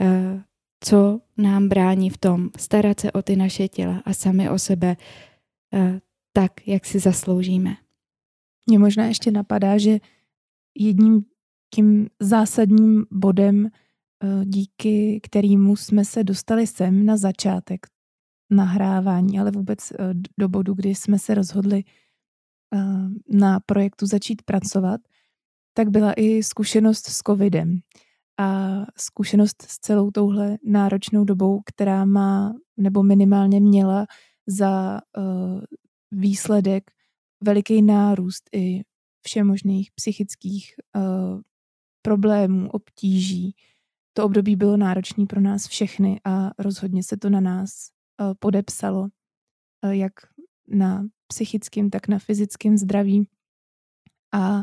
[0.00, 0.08] uh,
[0.84, 4.96] co nám brání v tom starat se o ty naše těla a sami o sebe
[5.74, 5.80] uh,
[6.32, 7.76] tak, jak si zasloužíme.
[8.66, 9.98] Mně možná ještě napadá, že
[10.78, 11.24] jedním
[11.74, 13.83] tím zásadním bodem Eh,
[14.44, 17.86] díky kterému jsme se dostali sem na začátek
[18.50, 19.96] nahrávání, ale vůbec eh,
[20.38, 21.84] do bodu, kdy jsme se rozhodli
[22.74, 22.78] eh,
[23.28, 25.00] na projektu začít pracovat,
[25.74, 27.78] tak byla i zkušenost s covidem.
[28.38, 34.06] A zkušenost s celou touhle náročnou dobou, která má nebo minimálně měla
[34.46, 35.00] za
[36.10, 36.90] výsledek
[37.44, 38.82] veliký nárůst i
[39.22, 40.74] všemožných psychických
[42.02, 43.54] problémů, obtíží,
[44.14, 47.88] to období bylo náročné pro nás všechny a rozhodně se to na nás
[48.20, 49.08] eh, podepsalo,
[49.84, 50.12] eh, jak
[50.68, 53.28] na psychickém, tak na fyzickém zdraví.
[54.34, 54.60] A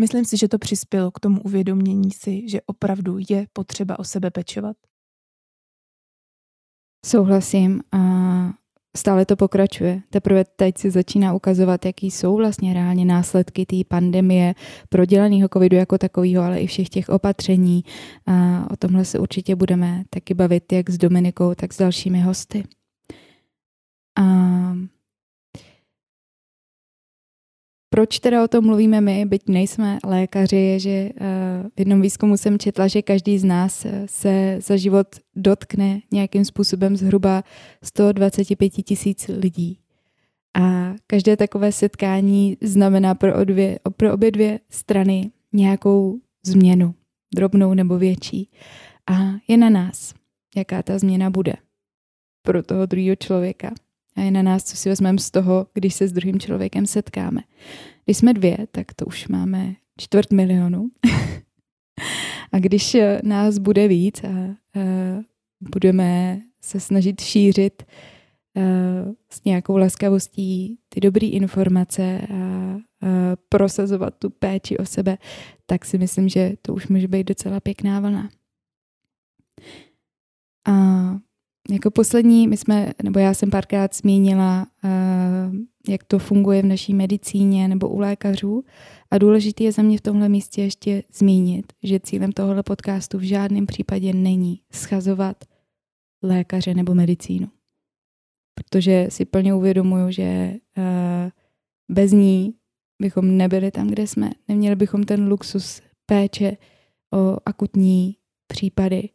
[0.00, 4.30] myslím si, že to přispělo k tomu uvědomění si, že opravdu je potřeba o sebe
[4.30, 4.76] pečovat.
[7.06, 7.98] Souhlasím a
[8.98, 10.00] stále to pokračuje.
[10.10, 14.54] Teprve teď se začíná ukazovat, jaký jsou vlastně reálně následky té pandemie,
[14.88, 17.84] prodělaného covidu jako takového, ale i všech těch opatření.
[18.26, 22.64] A o tomhle se určitě budeme taky bavit jak s Dominikou, tak s dalšími hosty.
[24.18, 24.22] A
[27.90, 31.12] proč teda o tom mluvíme my, byť nejsme lékaři, je, že eh,
[31.76, 36.44] v jednom výzkumu jsem četla, že každý z nás eh, se za život dotkne nějakým
[36.44, 37.44] způsobem zhruba
[37.84, 39.78] 125 tisíc lidí.
[40.60, 46.94] A každé takové setkání znamená pro, odvě, pro obě dvě strany nějakou změnu,
[47.34, 48.50] drobnou nebo větší.
[49.10, 49.14] A
[49.48, 50.14] je na nás,
[50.56, 51.54] jaká ta změna bude
[52.42, 53.70] pro toho druhého člověka.
[54.18, 57.40] A je na nás, co si vezmeme z toho, když se s druhým člověkem setkáme.
[58.04, 60.88] Když jsme dvě, tak to už máme čtvrt milionu.
[62.52, 64.54] a když eh, nás bude víc a, a
[65.60, 67.82] budeme se snažit šířit
[68.56, 68.62] eh,
[69.30, 72.78] s nějakou laskavostí ty dobré informace a, a
[73.48, 75.18] prosazovat tu péči o sebe,
[75.66, 78.28] tak si myslím, že to už může být docela pěkná vlna.
[80.66, 80.74] A
[81.70, 85.56] jako poslední, my jsme, nebo já jsem párkrát zmínila, uh,
[85.88, 88.64] jak to funguje v naší medicíně nebo u lékařů.
[89.10, 93.22] A důležité je za mě v tomhle místě ještě zmínit, že cílem tohohle podcastu v
[93.22, 95.44] žádném případě není schazovat
[96.22, 97.48] lékaře nebo medicínu.
[98.54, 100.84] Protože si plně uvědomuju, že uh,
[101.88, 102.54] bez ní
[103.02, 104.30] bychom nebyli tam, kde jsme.
[104.48, 106.56] Neměli bychom ten luxus péče
[107.14, 109.08] o akutní případy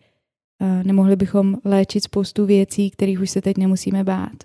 [0.83, 4.43] nemohli bychom léčit spoustu věcí, kterých už se teď nemusíme bát.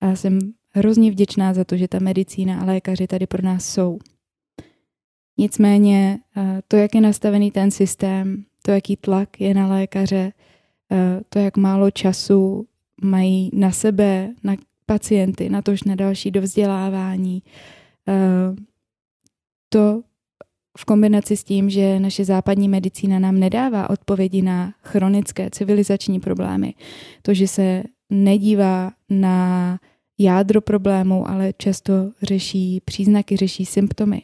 [0.00, 0.38] A já jsem
[0.70, 3.98] hrozně vděčná za to, že ta medicína a lékaři tady pro nás jsou.
[5.38, 6.18] Nicméně
[6.68, 10.32] to, jak je nastavený ten systém, to, jaký tlak je na lékaře,
[11.28, 12.66] to, jak málo času
[13.02, 17.42] mají na sebe, na pacienty, na tož na další dovzdělávání,
[19.68, 20.02] to
[20.78, 26.74] v kombinaci s tím, že naše západní medicína nám nedává odpovědi na chronické civilizační problémy,
[27.22, 29.78] to, že se nedívá na
[30.18, 34.22] jádro problému, ale často řeší příznaky, řeší symptomy.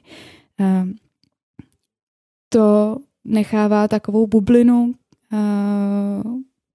[2.49, 4.95] To nechává takovou bublinu,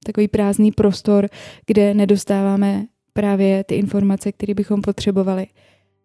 [0.06, 1.30] takový prázdný prostor,
[1.66, 5.48] kde nedostáváme právě ty informace, které bychom potřebovali.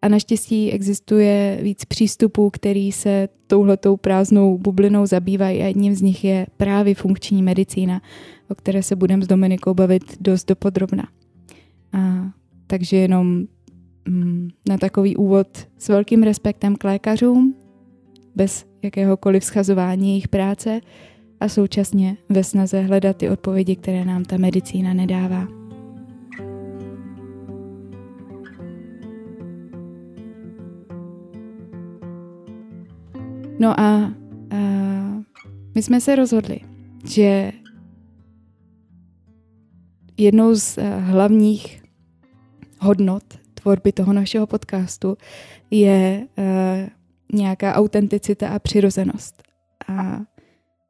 [0.01, 6.23] A naštěstí existuje víc přístupů, který se touhletou prázdnou bublinou zabývají a jedním z nich
[6.23, 8.01] je právě funkční medicína,
[8.49, 11.07] o které se budeme s Dominikou bavit dost dopodrobna.
[11.93, 12.31] A,
[12.67, 13.45] takže jenom
[14.07, 17.55] mm, na takový úvod s velkým respektem k lékařům,
[18.35, 20.81] bez jakéhokoliv schazování jejich práce
[21.39, 25.58] a současně ve snaze hledat ty odpovědi, které nám ta medicína nedává.
[33.59, 34.13] No a, a
[35.75, 36.59] my jsme se rozhodli,
[37.05, 37.51] že
[40.17, 41.83] jednou z eh, hlavních
[42.79, 45.17] hodnot tvorby toho našeho podcastu
[45.71, 46.89] je uh,
[47.33, 49.43] nějaká autenticita a přirozenost.
[49.87, 50.21] A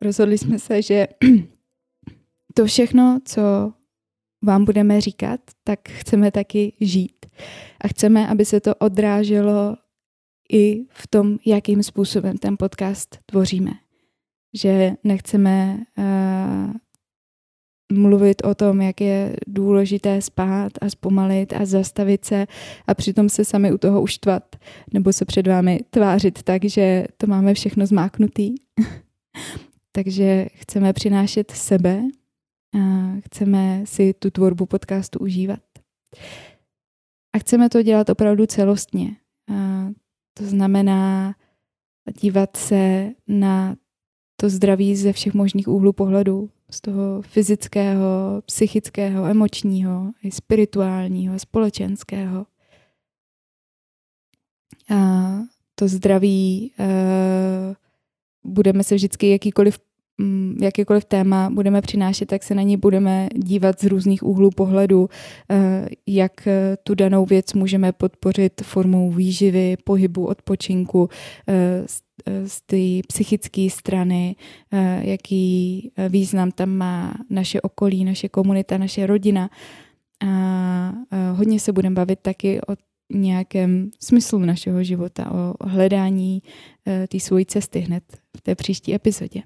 [0.01, 1.07] rozhodli jsme se, že
[2.53, 3.41] to všechno, co
[4.43, 7.25] vám budeme říkat, tak chceme taky žít.
[7.81, 9.77] A chceme, aby se to odráželo
[10.51, 13.71] i v tom, jakým způsobem ten podcast tvoříme.
[14.53, 16.73] Že nechceme uh,
[17.93, 22.47] mluvit o tom, jak je důležité spát a zpomalit a zastavit se
[22.87, 24.55] a přitom se sami u toho uštvat
[24.93, 28.55] nebo se před vámi tvářit tak, že to máme všechno zmáknutý.
[29.91, 32.03] Takže chceme přinášet sebe
[32.75, 32.79] a
[33.25, 35.59] chceme si tu tvorbu podcastu užívat.
[37.35, 39.15] A chceme to dělat opravdu celostně.
[39.51, 39.87] A
[40.33, 41.35] to znamená
[42.21, 43.75] dívat se na
[44.35, 52.45] to zdraví ze všech možných úhlů pohledu, z toho fyzického, psychického, emočního, i spirituálního, společenského.
[54.89, 55.29] A
[55.75, 57.75] to zdraví uh,
[58.43, 59.79] budeme se vždycky jakýkoliv
[60.61, 65.09] jakýkoliv téma budeme přinášet, tak se na ní budeme dívat z různých úhlů pohledu,
[65.49, 71.09] eh, jak eh, tu danou věc můžeme podpořit formou výživy, pohybu, odpočinku,
[71.47, 71.83] eh,
[72.45, 74.35] z té psychické strany,
[75.01, 79.49] jaký význam tam má naše okolí, naše komunita, naše rodina.
[80.27, 80.93] A
[81.33, 82.75] hodně se budeme bavit taky o
[83.13, 86.43] nějakém smyslu našeho života, o hledání
[87.09, 88.03] té svojí cesty hned
[88.37, 89.43] v té příští epizodě.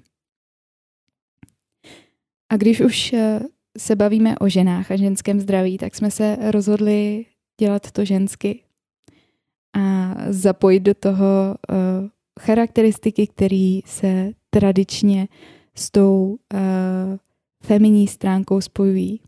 [2.54, 3.40] A když už eh,
[3.78, 7.26] se bavíme o ženách a ženském zdraví, tak jsme se rozhodli
[7.60, 8.62] dělat to žensky
[9.76, 11.76] a zapojit do toho uh,
[12.40, 15.28] charakteristiky, které se tradičně
[15.74, 16.38] s tou uh,
[17.62, 19.20] feminní stránkou spojují,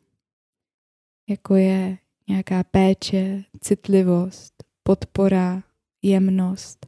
[1.28, 5.62] jako je nějaká péče, citlivost, podpora,
[6.02, 6.86] jemnost.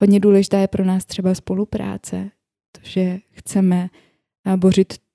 [0.00, 2.30] Hodně důležitá je pro nás třeba spolupráce,
[2.72, 3.90] to, že chceme
[4.56, 5.07] bořit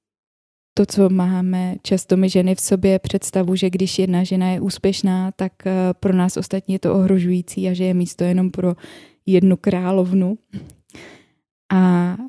[0.73, 5.31] to, co máme často my ženy v sobě, představu, že když jedna žena je úspěšná,
[5.31, 8.75] tak eh, pro nás ostatní je to ohrožující a že je místo jenom pro
[9.25, 10.37] jednu královnu.
[11.71, 12.25] A uh,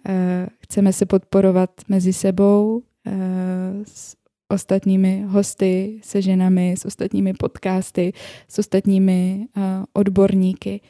[0.58, 3.12] chceme se podporovat mezi sebou, uh,
[3.84, 4.16] s
[4.48, 8.12] ostatními hosty, se ženami, s ostatními podcasty,
[8.48, 9.46] s ostatními
[9.92, 10.80] odborníky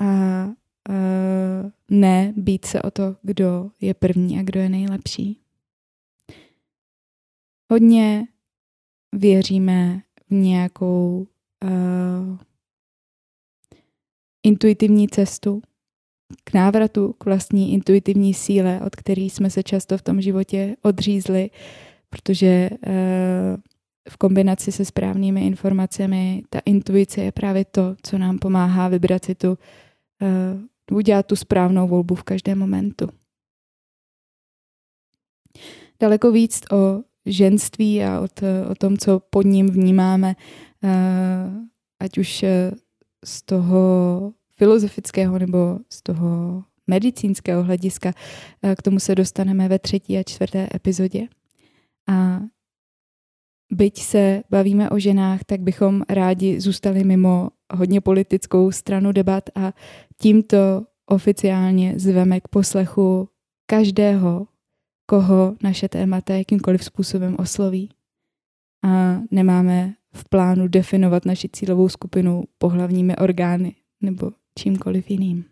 [0.00, 0.48] a
[1.90, 5.43] ne být se o to, kdo je první a kdo je nejlepší.
[7.74, 8.26] Hodně
[9.12, 11.26] věříme v nějakou
[11.64, 12.38] uh,
[14.42, 15.62] intuitivní cestu
[16.44, 21.50] k návratu k vlastní intuitivní síle, od který jsme se často v tom životě odřízli,
[22.10, 22.92] protože uh,
[24.10, 29.34] v kombinaci se správnými informacemi ta intuice je právě to, co nám pomáhá vybrat si
[29.34, 33.08] tu, uh, udělat tu správnou volbu v každém momentu.
[36.00, 40.36] Daleko víc o ženství a od, o tom, co pod ním vnímáme,
[40.84, 40.88] eh,
[42.00, 42.70] ať už eh,
[43.24, 48.12] z toho filozofického nebo z toho medicínského hlediska.
[48.62, 51.28] Eh, k tomu se dostaneme ve třetí a čtvrté epizodě.
[52.08, 52.40] A
[53.72, 59.72] byť se bavíme o ženách, tak bychom rádi zůstali mimo hodně politickou stranu debat a
[60.20, 63.28] tímto oficiálně zveme k poslechu
[63.66, 64.46] každého
[65.06, 67.90] koho naše témata jakýmkoliv způsobem osloví.
[68.84, 75.44] A nemáme v plánu definovat naši cílovou skupinu pohlavními orgány nebo čímkoliv jiným.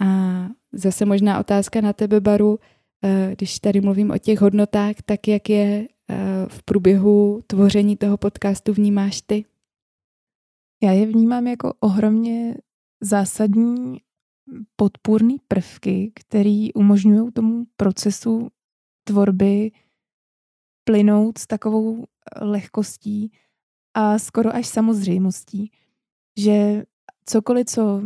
[0.00, 2.58] A zase možná otázka na tebe, Baru,
[3.04, 6.16] eh, když tady mluvím o těch hodnotách, tak jak je eh,
[6.48, 9.44] v průběhu tvoření toho podcastu vnímáš ty?
[10.82, 12.54] Já je vnímám jako ohromně
[13.00, 14.00] zásadní
[14.76, 18.48] podpůrný prvky, který umožňují tomu procesu
[19.04, 19.70] tvorby
[20.84, 22.04] plynout s takovou
[22.40, 23.32] lehkostí
[23.94, 25.70] a skoro až samozřejmostí,
[26.38, 26.82] že
[27.24, 28.02] cokoliv, co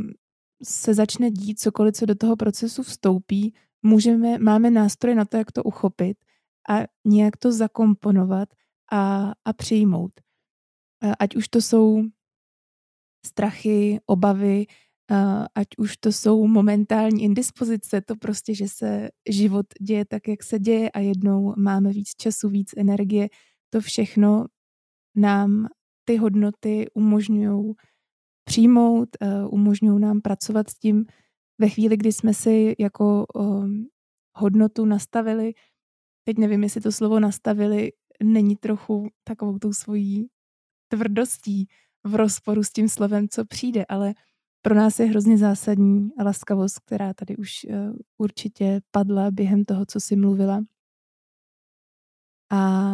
[0.62, 5.52] se začne dít, cokoliv, co do toho procesu vstoupí, můžeme, máme nástroje na to, jak
[5.52, 6.18] to uchopit
[6.68, 6.74] a
[7.04, 8.48] nějak to zakomponovat
[8.92, 10.12] a, a přijmout.
[11.18, 12.02] Ať už to jsou
[13.26, 14.66] strachy, obavy,
[15.54, 20.58] ať už to jsou momentální indispozice, to prostě, že se život děje tak, jak se
[20.58, 23.28] děje a jednou máme víc času, víc energie,
[23.70, 24.46] to všechno
[25.14, 25.66] nám
[26.04, 27.74] ty hodnoty umožňují
[28.44, 29.08] přijmout,
[29.50, 31.04] umožňují nám pracovat s tím
[31.58, 33.86] ve chvíli, kdy jsme si jako um,
[34.36, 35.52] hodnotu nastavili.
[36.24, 37.92] Teď nevím, jestli to slovo nastavili
[38.22, 40.26] není trochu takovou tou svojí
[40.88, 41.66] tvrdostí
[42.04, 44.14] v rozporu s tím slovem, co přijde, ale
[44.66, 50.00] pro nás je hrozně zásadní laskavost, která tady už uh, určitě padla během toho, co
[50.00, 50.64] jsi mluvila.
[52.52, 52.92] A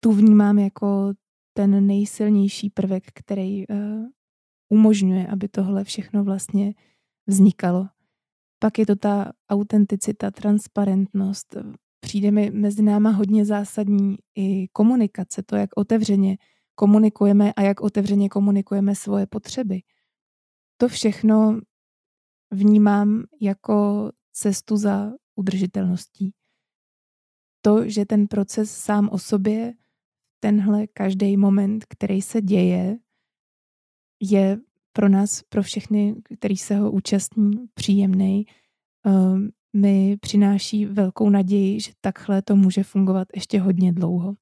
[0.00, 1.12] tu vnímám jako
[1.52, 3.76] ten nejsilnější prvek, který uh,
[4.68, 6.74] umožňuje, aby tohle všechno vlastně
[7.26, 7.86] vznikalo.
[8.58, 11.56] Pak je to ta autenticita, transparentnost.
[12.00, 16.36] Přijde mi mezi náma hodně zásadní i komunikace, to, jak otevřeně
[16.74, 19.80] komunikujeme a jak otevřeně komunikujeme svoje potřeby.
[20.84, 21.60] To všechno
[22.50, 26.32] vnímám jako cestu za udržitelností.
[27.60, 29.74] To, že ten proces sám o sobě
[30.40, 32.98] tenhle každý moment, který se děje,
[34.22, 34.60] je
[34.92, 38.46] pro nás, pro všechny, který se ho účastní, příjemný.
[39.06, 44.34] Um, mi přináší velkou naději, že takhle to může fungovat ještě hodně dlouho.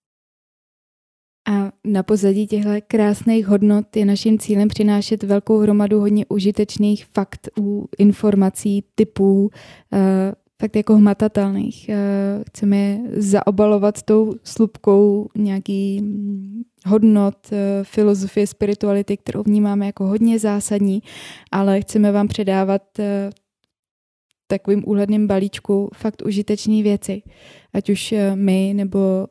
[1.51, 7.89] A na pozadí těchto krásných hodnot je naším cílem přinášet velkou hromadu hodně užitečných faktů,
[7.99, 9.51] informací, typů,
[9.93, 10.33] eh,
[10.63, 11.89] fakt jako hmatatelných.
[11.89, 11.97] Eh,
[12.49, 20.39] chceme je zaobalovat tou slupkou nějaký mm, hodnot, eh, filozofie, spirituality, kterou vnímáme jako hodně
[20.39, 21.03] zásadní,
[21.53, 22.83] ale chceme vám předávat
[24.59, 27.23] takovým úhledným balíčku fakt užitečné věci,
[27.75, 29.27] ať už my nebo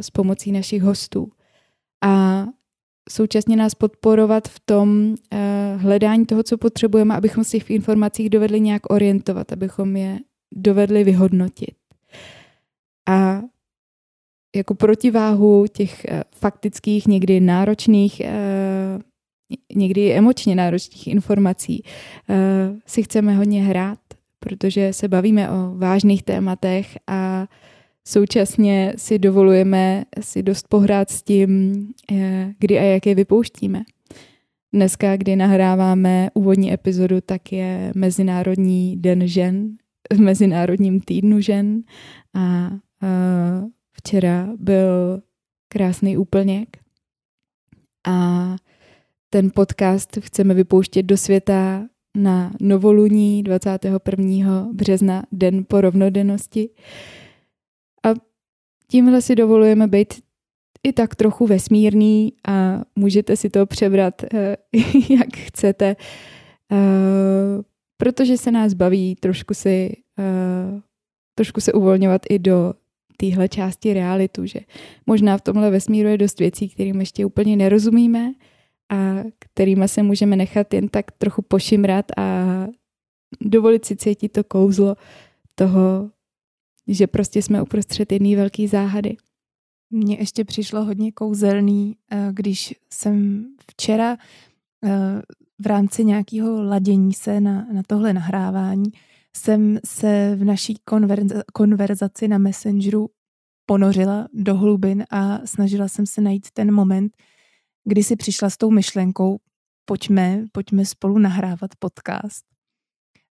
[0.00, 1.30] s pomocí našich hostů.
[2.04, 2.46] A
[3.10, 5.14] současně nás podporovat v tom
[5.76, 10.18] hledání toho, co potřebujeme, abychom si v informacích dovedli nějak orientovat, abychom je
[10.54, 11.74] dovedli vyhodnotit.
[13.08, 13.42] A
[14.56, 18.98] jako protiváhu těch eh, faktických, někdy náročných, eh,
[19.74, 21.84] někdy emočně náročných informací
[22.28, 22.34] eh,
[22.86, 23.98] si chceme hodně hrát,
[24.40, 27.46] protože se bavíme o vážných tématech a
[28.08, 31.86] současně si dovolujeme si dost pohrát s tím,
[32.58, 33.82] kdy a jak je vypouštíme.
[34.72, 39.76] Dneska, kdy nahráváme úvodní epizodu, tak je Mezinárodní den žen,
[40.12, 41.82] v Mezinárodním týdnu žen
[42.34, 42.70] a, a
[43.92, 45.22] včera byl
[45.68, 46.68] krásný úplněk
[48.06, 48.56] a
[49.30, 54.68] ten podcast chceme vypouštět do světa na novoluní 21.
[54.72, 56.68] března, den po rovnodennosti.
[58.06, 58.08] A
[58.90, 60.14] tímhle si dovolujeme být
[60.82, 64.56] i tak trochu vesmírný a můžete si to přebrat, eh,
[65.10, 65.96] jak chcete.
[66.72, 67.62] Eh,
[68.00, 70.80] protože se nás baví trošku si, uh,
[71.34, 72.74] trošku se uvolňovat i do
[73.16, 74.60] téhle části realitu, že
[75.06, 78.32] možná v tomhle vesmíru je dost věcí, kterým ještě úplně nerozumíme
[78.90, 82.66] a kterými se můžeme nechat jen tak trochu pošimrat a
[83.40, 84.96] dovolit si cítit to kouzlo
[85.54, 86.10] toho,
[86.88, 89.16] že prostě jsme uprostřed jedné velké záhady.
[89.90, 94.16] Mně ještě přišlo hodně kouzelný, eh, když jsem včera
[94.84, 95.22] eh,
[95.58, 98.92] v rámci nějakého ladění se na, na tohle nahrávání
[99.36, 103.10] jsem se v naší konverza, konverzaci na Messengeru
[103.66, 107.12] ponořila do hlubin a snažila jsem se najít ten moment,
[107.84, 109.38] kdy si přišla s tou myšlenkou,
[109.84, 112.44] pojďme, pojďme spolu nahrávat podcast.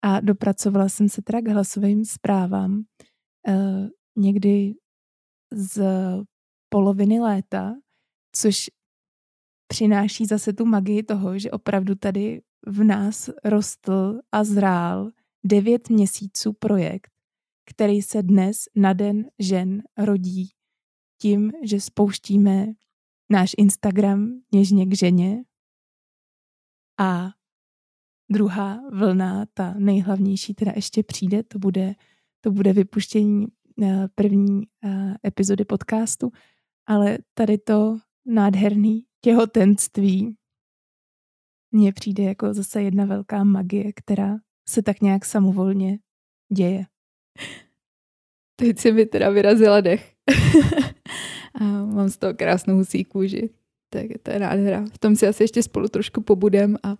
[0.02, 2.82] A dopracovala jsem se teda k hlasovým zprávám
[3.48, 4.74] eh, někdy
[5.52, 5.82] z
[6.68, 7.74] poloviny léta,
[8.36, 8.70] což
[9.68, 15.10] přináší zase tu magii toho, že opravdu tady v nás rostl a zrál
[15.44, 17.10] devět měsíců projekt,
[17.70, 20.50] který se dnes na den žen rodí
[21.20, 22.66] tím, že spouštíme
[23.30, 25.42] náš Instagram něžně k ženě
[27.00, 27.30] a
[28.30, 31.94] druhá vlna, ta nejhlavnější, teda ještě přijde, to bude,
[32.40, 36.30] to bude vypuštění uh, první uh, epizody podcastu,
[36.86, 40.36] ale tady to nádherný těhotenství
[41.72, 44.36] mně přijde jako zase jedna velká magie, která
[44.68, 45.98] se tak nějak samovolně
[46.52, 46.86] děje.
[48.56, 50.14] Teď si mi teda vyrazila dech.
[51.60, 53.50] a mám z toho krásnou husí kůži.
[53.90, 54.84] Tak to je nádhera.
[54.92, 56.96] V tom si asi ještě spolu trošku pobudem a uh,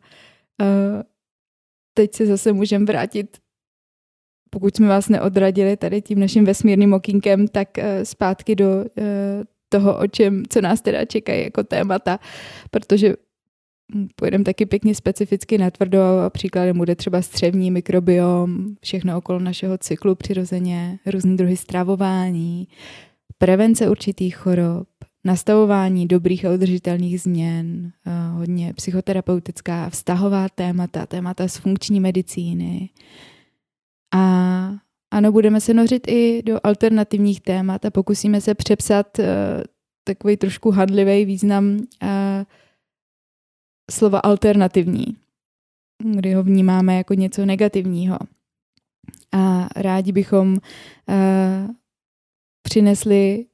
[1.95, 3.39] teď se zase můžeme vrátit,
[4.51, 8.85] pokud jsme vás neodradili tady tím naším vesmírným okýnkem, tak uh, zpátky do uh,
[9.69, 12.19] toho, o čem, co nás teda čekají jako témata,
[12.71, 13.15] protože
[14.17, 19.79] pojedeme taky pěkně specificky na tvrdo a příkladem bude třeba střevní mikrobiom, všechno okolo našeho
[19.79, 22.69] cyklu přirozeně, různý druhy stravování,
[23.43, 24.89] prevence určitých chorob,
[25.25, 27.93] nastavování dobrých a udržitelných změn,
[28.33, 32.91] hodně psychoterapeutická vztahová témata, témata z funkční medicíny.
[34.15, 34.73] A
[35.11, 39.25] ano, budeme se nořit i do alternativních témat a pokusíme se přepsat uh,
[40.05, 42.09] takový trošku hadlivý význam uh,
[43.91, 45.17] slova alternativní,
[46.05, 48.19] kdy ho vnímáme jako něco negativního.
[49.33, 51.71] A rádi bychom uh,
[52.63, 53.47] přinesli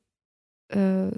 [0.74, 1.10] uh,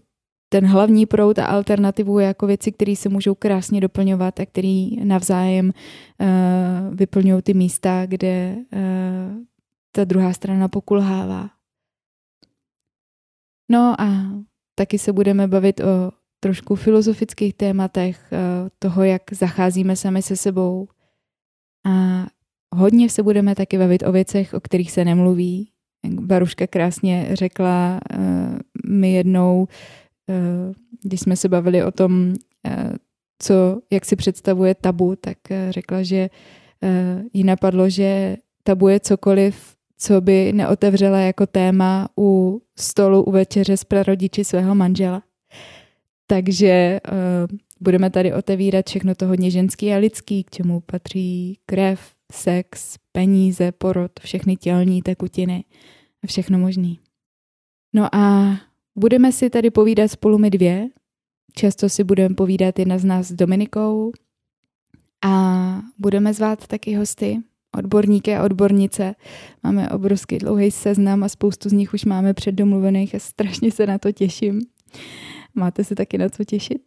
[0.49, 5.66] ten hlavní proud a alternativu jako věci, které se můžou krásně doplňovat a které navzájem
[5.70, 9.43] uh, vyplňují ty místa, kde uh,
[9.93, 11.51] ta druhá strana pokulhává.
[13.70, 14.07] No a
[14.74, 16.11] taky se budeme bavit o
[16.41, 18.32] trošku filozofických tématech,
[18.78, 20.89] toho, jak zacházíme sami se sebou.
[21.86, 22.26] A
[22.76, 25.72] hodně se budeme taky bavit o věcech, o kterých se nemluví.
[26.07, 29.68] Baruška krásně řekla uh, mi jednou,
[30.28, 30.72] Eh,
[31.03, 32.34] když jsme se bavili o tom,
[32.66, 32.92] eh,
[33.38, 36.30] co, jak si představuje tabu, tak eh, řekla, že
[37.32, 43.76] jí napadlo, že tabu je cokoliv, co by neotevřela jako téma u stolu u večeře
[43.76, 45.22] s prarodiči svého manžela.
[46.26, 52.01] Takže uh, budeme tady otevírat všechno to hodně ženský a lidský, k čemu patří krev,
[52.32, 55.64] sex, peníze, porod, všechny tělní tekutiny
[56.26, 56.98] všechno možný.
[57.94, 58.56] No a
[58.98, 60.88] Budeme si tady povídat spolu my dvě.
[61.54, 64.12] Často si budeme povídat jedna z nás s Dominikou
[65.24, 67.38] a budeme zvát taky hosty,
[67.76, 69.14] odborníky a odbornice.
[69.62, 73.98] Máme obrovský dlouhý seznam a spoustu z nich už máme předdomluvených a strašně se na
[73.98, 74.60] to těším.
[75.54, 76.82] Máte se taky na co těšit?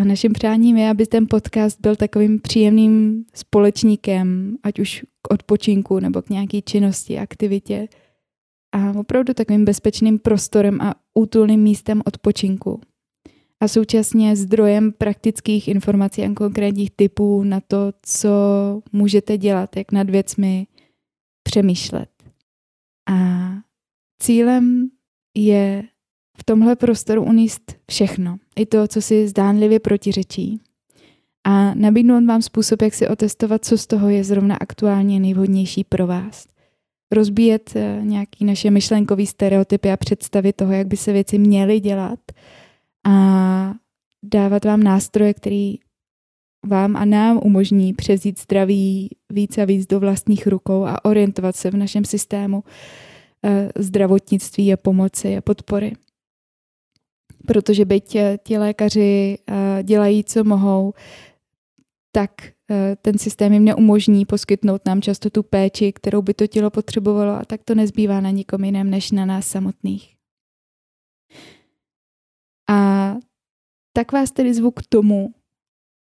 [0.00, 6.00] A naším přáním je, aby ten podcast byl takovým příjemným společníkem, ať už k odpočinku
[6.00, 7.88] nebo k nějaké činnosti, aktivitě,
[8.72, 12.80] a opravdu takovým bezpečným prostorem a útulným místem odpočinku.
[13.60, 18.30] A současně zdrojem praktických informací a konkrétních typů na to, co
[18.92, 20.66] můžete dělat, jak nad věcmi
[21.42, 22.10] přemýšlet.
[23.10, 23.50] A
[24.22, 24.90] cílem
[25.36, 25.82] je
[26.40, 30.60] v tomhle prostoru uníst všechno, i to, co si zdánlivě protiřečí.
[31.46, 36.06] A nabídnout vám způsob, jak si otestovat, co z toho je zrovna aktuálně nejvhodnější pro
[36.06, 36.46] vás
[37.12, 42.20] rozbíjet eh, nějaký naše myšlenkové stereotypy a představy toho, jak by se věci měly dělat
[43.06, 43.74] a
[44.24, 45.74] dávat vám nástroje, který
[46.66, 51.70] vám a nám umožní přezít zdraví víc a víc do vlastních rukou a orientovat se
[51.70, 52.64] v našem systému
[53.44, 55.92] eh, zdravotnictví a pomoci a podpory.
[57.50, 59.38] Protože byť eh, ti lékaři
[59.82, 60.94] dělají, co mohou,
[62.12, 62.30] tak
[62.70, 67.32] Eh, ten systém jim neumožní poskytnout nám často tu péči, kterou by to tělo potřebovalo
[67.32, 70.14] a tak to nezbývá na nikom jiném než na nás samotných.
[72.70, 73.14] A
[73.92, 75.34] tak vás tedy zvu k tomu,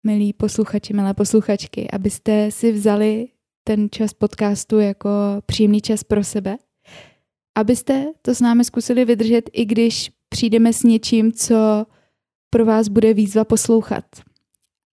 [0.03, 3.27] milí posluchači, milé posluchačky, abyste si vzali
[3.63, 5.09] ten čas podcastu jako
[5.45, 6.57] příjemný čas pro sebe,
[7.55, 11.85] abyste to s námi zkusili vydržet, i když přijdeme s něčím, co
[12.49, 14.05] pro vás bude výzva poslouchat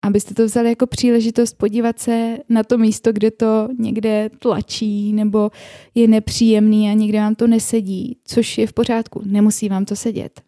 [0.02, 5.52] abyste to vzali jako příležitost podívat se na to místo, kde to někde tlačí nebo
[5.96, 10.42] je nepříjemný a někde vám to nesedí, což je v pořádku, nemusí vám to sedět.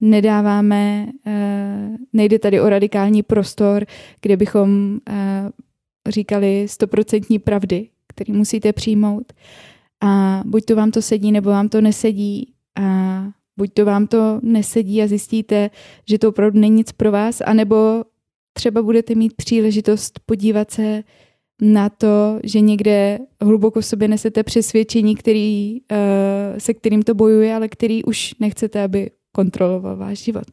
[0.00, 3.86] Nedáváme, eh, nejde tady o radikální prostor,
[4.20, 5.50] kde bychom eh,
[6.08, 9.32] říkali stoprocentní pravdy, který musíte přijmout.
[10.00, 12.52] A buď to vám to sedí, nebo vám to nesedí.
[12.76, 13.24] A
[13.56, 15.70] buď to vám to nesedí a zjistíte,
[16.08, 18.04] že to opravdu není nic pro vás, anebo
[18.52, 21.02] třeba budete mít příležitost podívat se
[21.62, 27.54] na to, že někde hluboko v sobě nesete přesvědčení, který, uh, se kterým to bojuje,
[27.54, 30.44] ale který už nechcete, aby kontroloval váš život.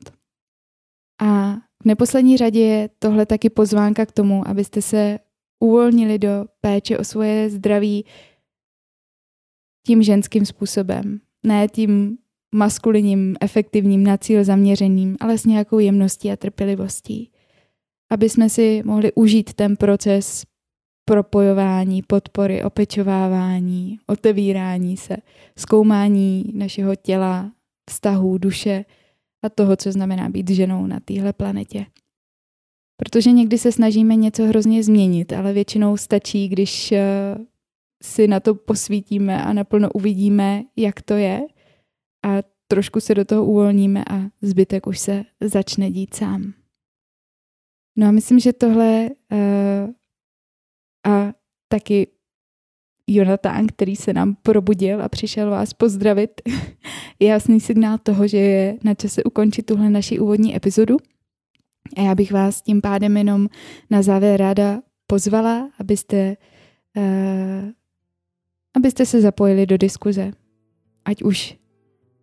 [1.22, 5.20] A v neposlední řadě je tohle taky pozvánka k tomu, abyste se
[5.60, 8.06] uvolnili do péče o svoje zdraví
[9.86, 11.20] tím ženským způsobem.
[11.44, 12.18] Ne tím
[12.56, 17.32] maskulinním, efektivním, na cíl zaměřeným, ale s nějakou jemností a trpělivostí.
[18.12, 20.46] Aby jsme si mohli užít ten proces
[21.06, 25.18] propojování, podpory, opečovávání, otevírání se,
[25.58, 27.52] zkoumání našeho těla,
[27.90, 28.86] vztahů, duše
[29.44, 31.86] a toho, co znamená být ženou na téhle planetě.
[32.98, 37.02] Protože někdy se snažíme něco hrozně změnit, ale většinou stačí, když eh,
[38.04, 41.42] si na to posvítíme a naplno uvidíme, jak to je
[42.24, 46.54] a trošku se do toho uvolníme a zbytek už se začne dít sám.
[47.98, 49.92] No a myslím, že tohle uh,
[51.14, 51.34] a
[51.68, 52.08] taky
[53.08, 56.42] Jonatán, který se nám probudil a přišel vás pozdravit,
[57.20, 60.98] je jasný signál toho, že je na čase ukončit tuhle naši úvodní epizodu.
[61.98, 63.48] A já bych vás tím pádem jenom
[63.90, 66.38] na závěr ráda pozvala, abyste,
[66.98, 67.70] uh,
[68.76, 70.32] abyste se zapojili do diskuze.
[71.06, 71.61] Ať už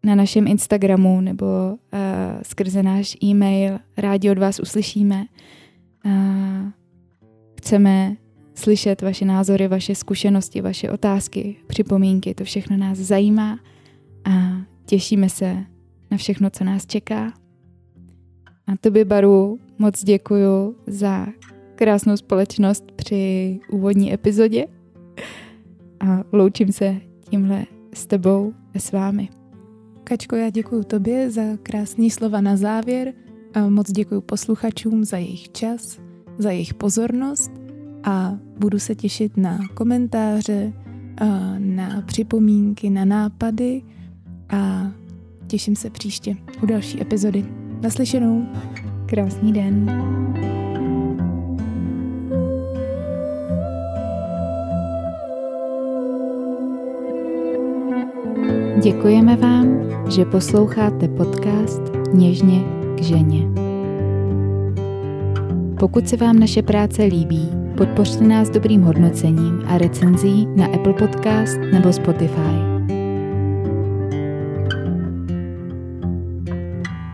[0.09, 1.98] na našem Instagramu nebo uh,
[2.42, 3.78] skrze náš e-mail.
[3.96, 5.24] Rádi od vás uslyšíme.
[6.04, 6.12] Uh,
[7.59, 8.16] chceme
[8.54, 12.34] slyšet vaše názory, vaše zkušenosti, vaše otázky, připomínky.
[12.34, 13.59] To všechno nás zajímá
[14.24, 14.30] a
[14.86, 15.56] těšíme se
[16.11, 17.32] na všechno, co nás čeká.
[18.66, 21.26] A tobě, Baru, moc děkuju za
[21.74, 24.66] krásnou společnost při úvodní epizodě
[26.00, 26.96] a loučím se
[27.30, 29.38] tímhle s tebou a s vámi.
[30.09, 33.12] Kačko, já děkuji tobě za krásný slova na závěr
[33.54, 35.98] a moc děkuji posluchačům za jejich čas,
[36.38, 37.50] za jejich pozornost
[38.04, 40.72] a budu se těšit na komentáře,
[41.59, 43.82] na připomínky, na nápady
[44.48, 44.92] a
[45.46, 47.44] těším se příště u další epizody.
[47.82, 48.46] Naslyšenou.
[49.06, 49.86] Krásný den.
[58.82, 59.66] Děkujeme vám,
[60.10, 62.64] že posloucháte podcast Něžně
[62.96, 63.48] k ženě.
[65.80, 71.60] Pokud se vám naše práce líbí, podpořte nás dobrým hodnocením a recenzí na Apple Podcast
[71.72, 72.58] nebo Spotify.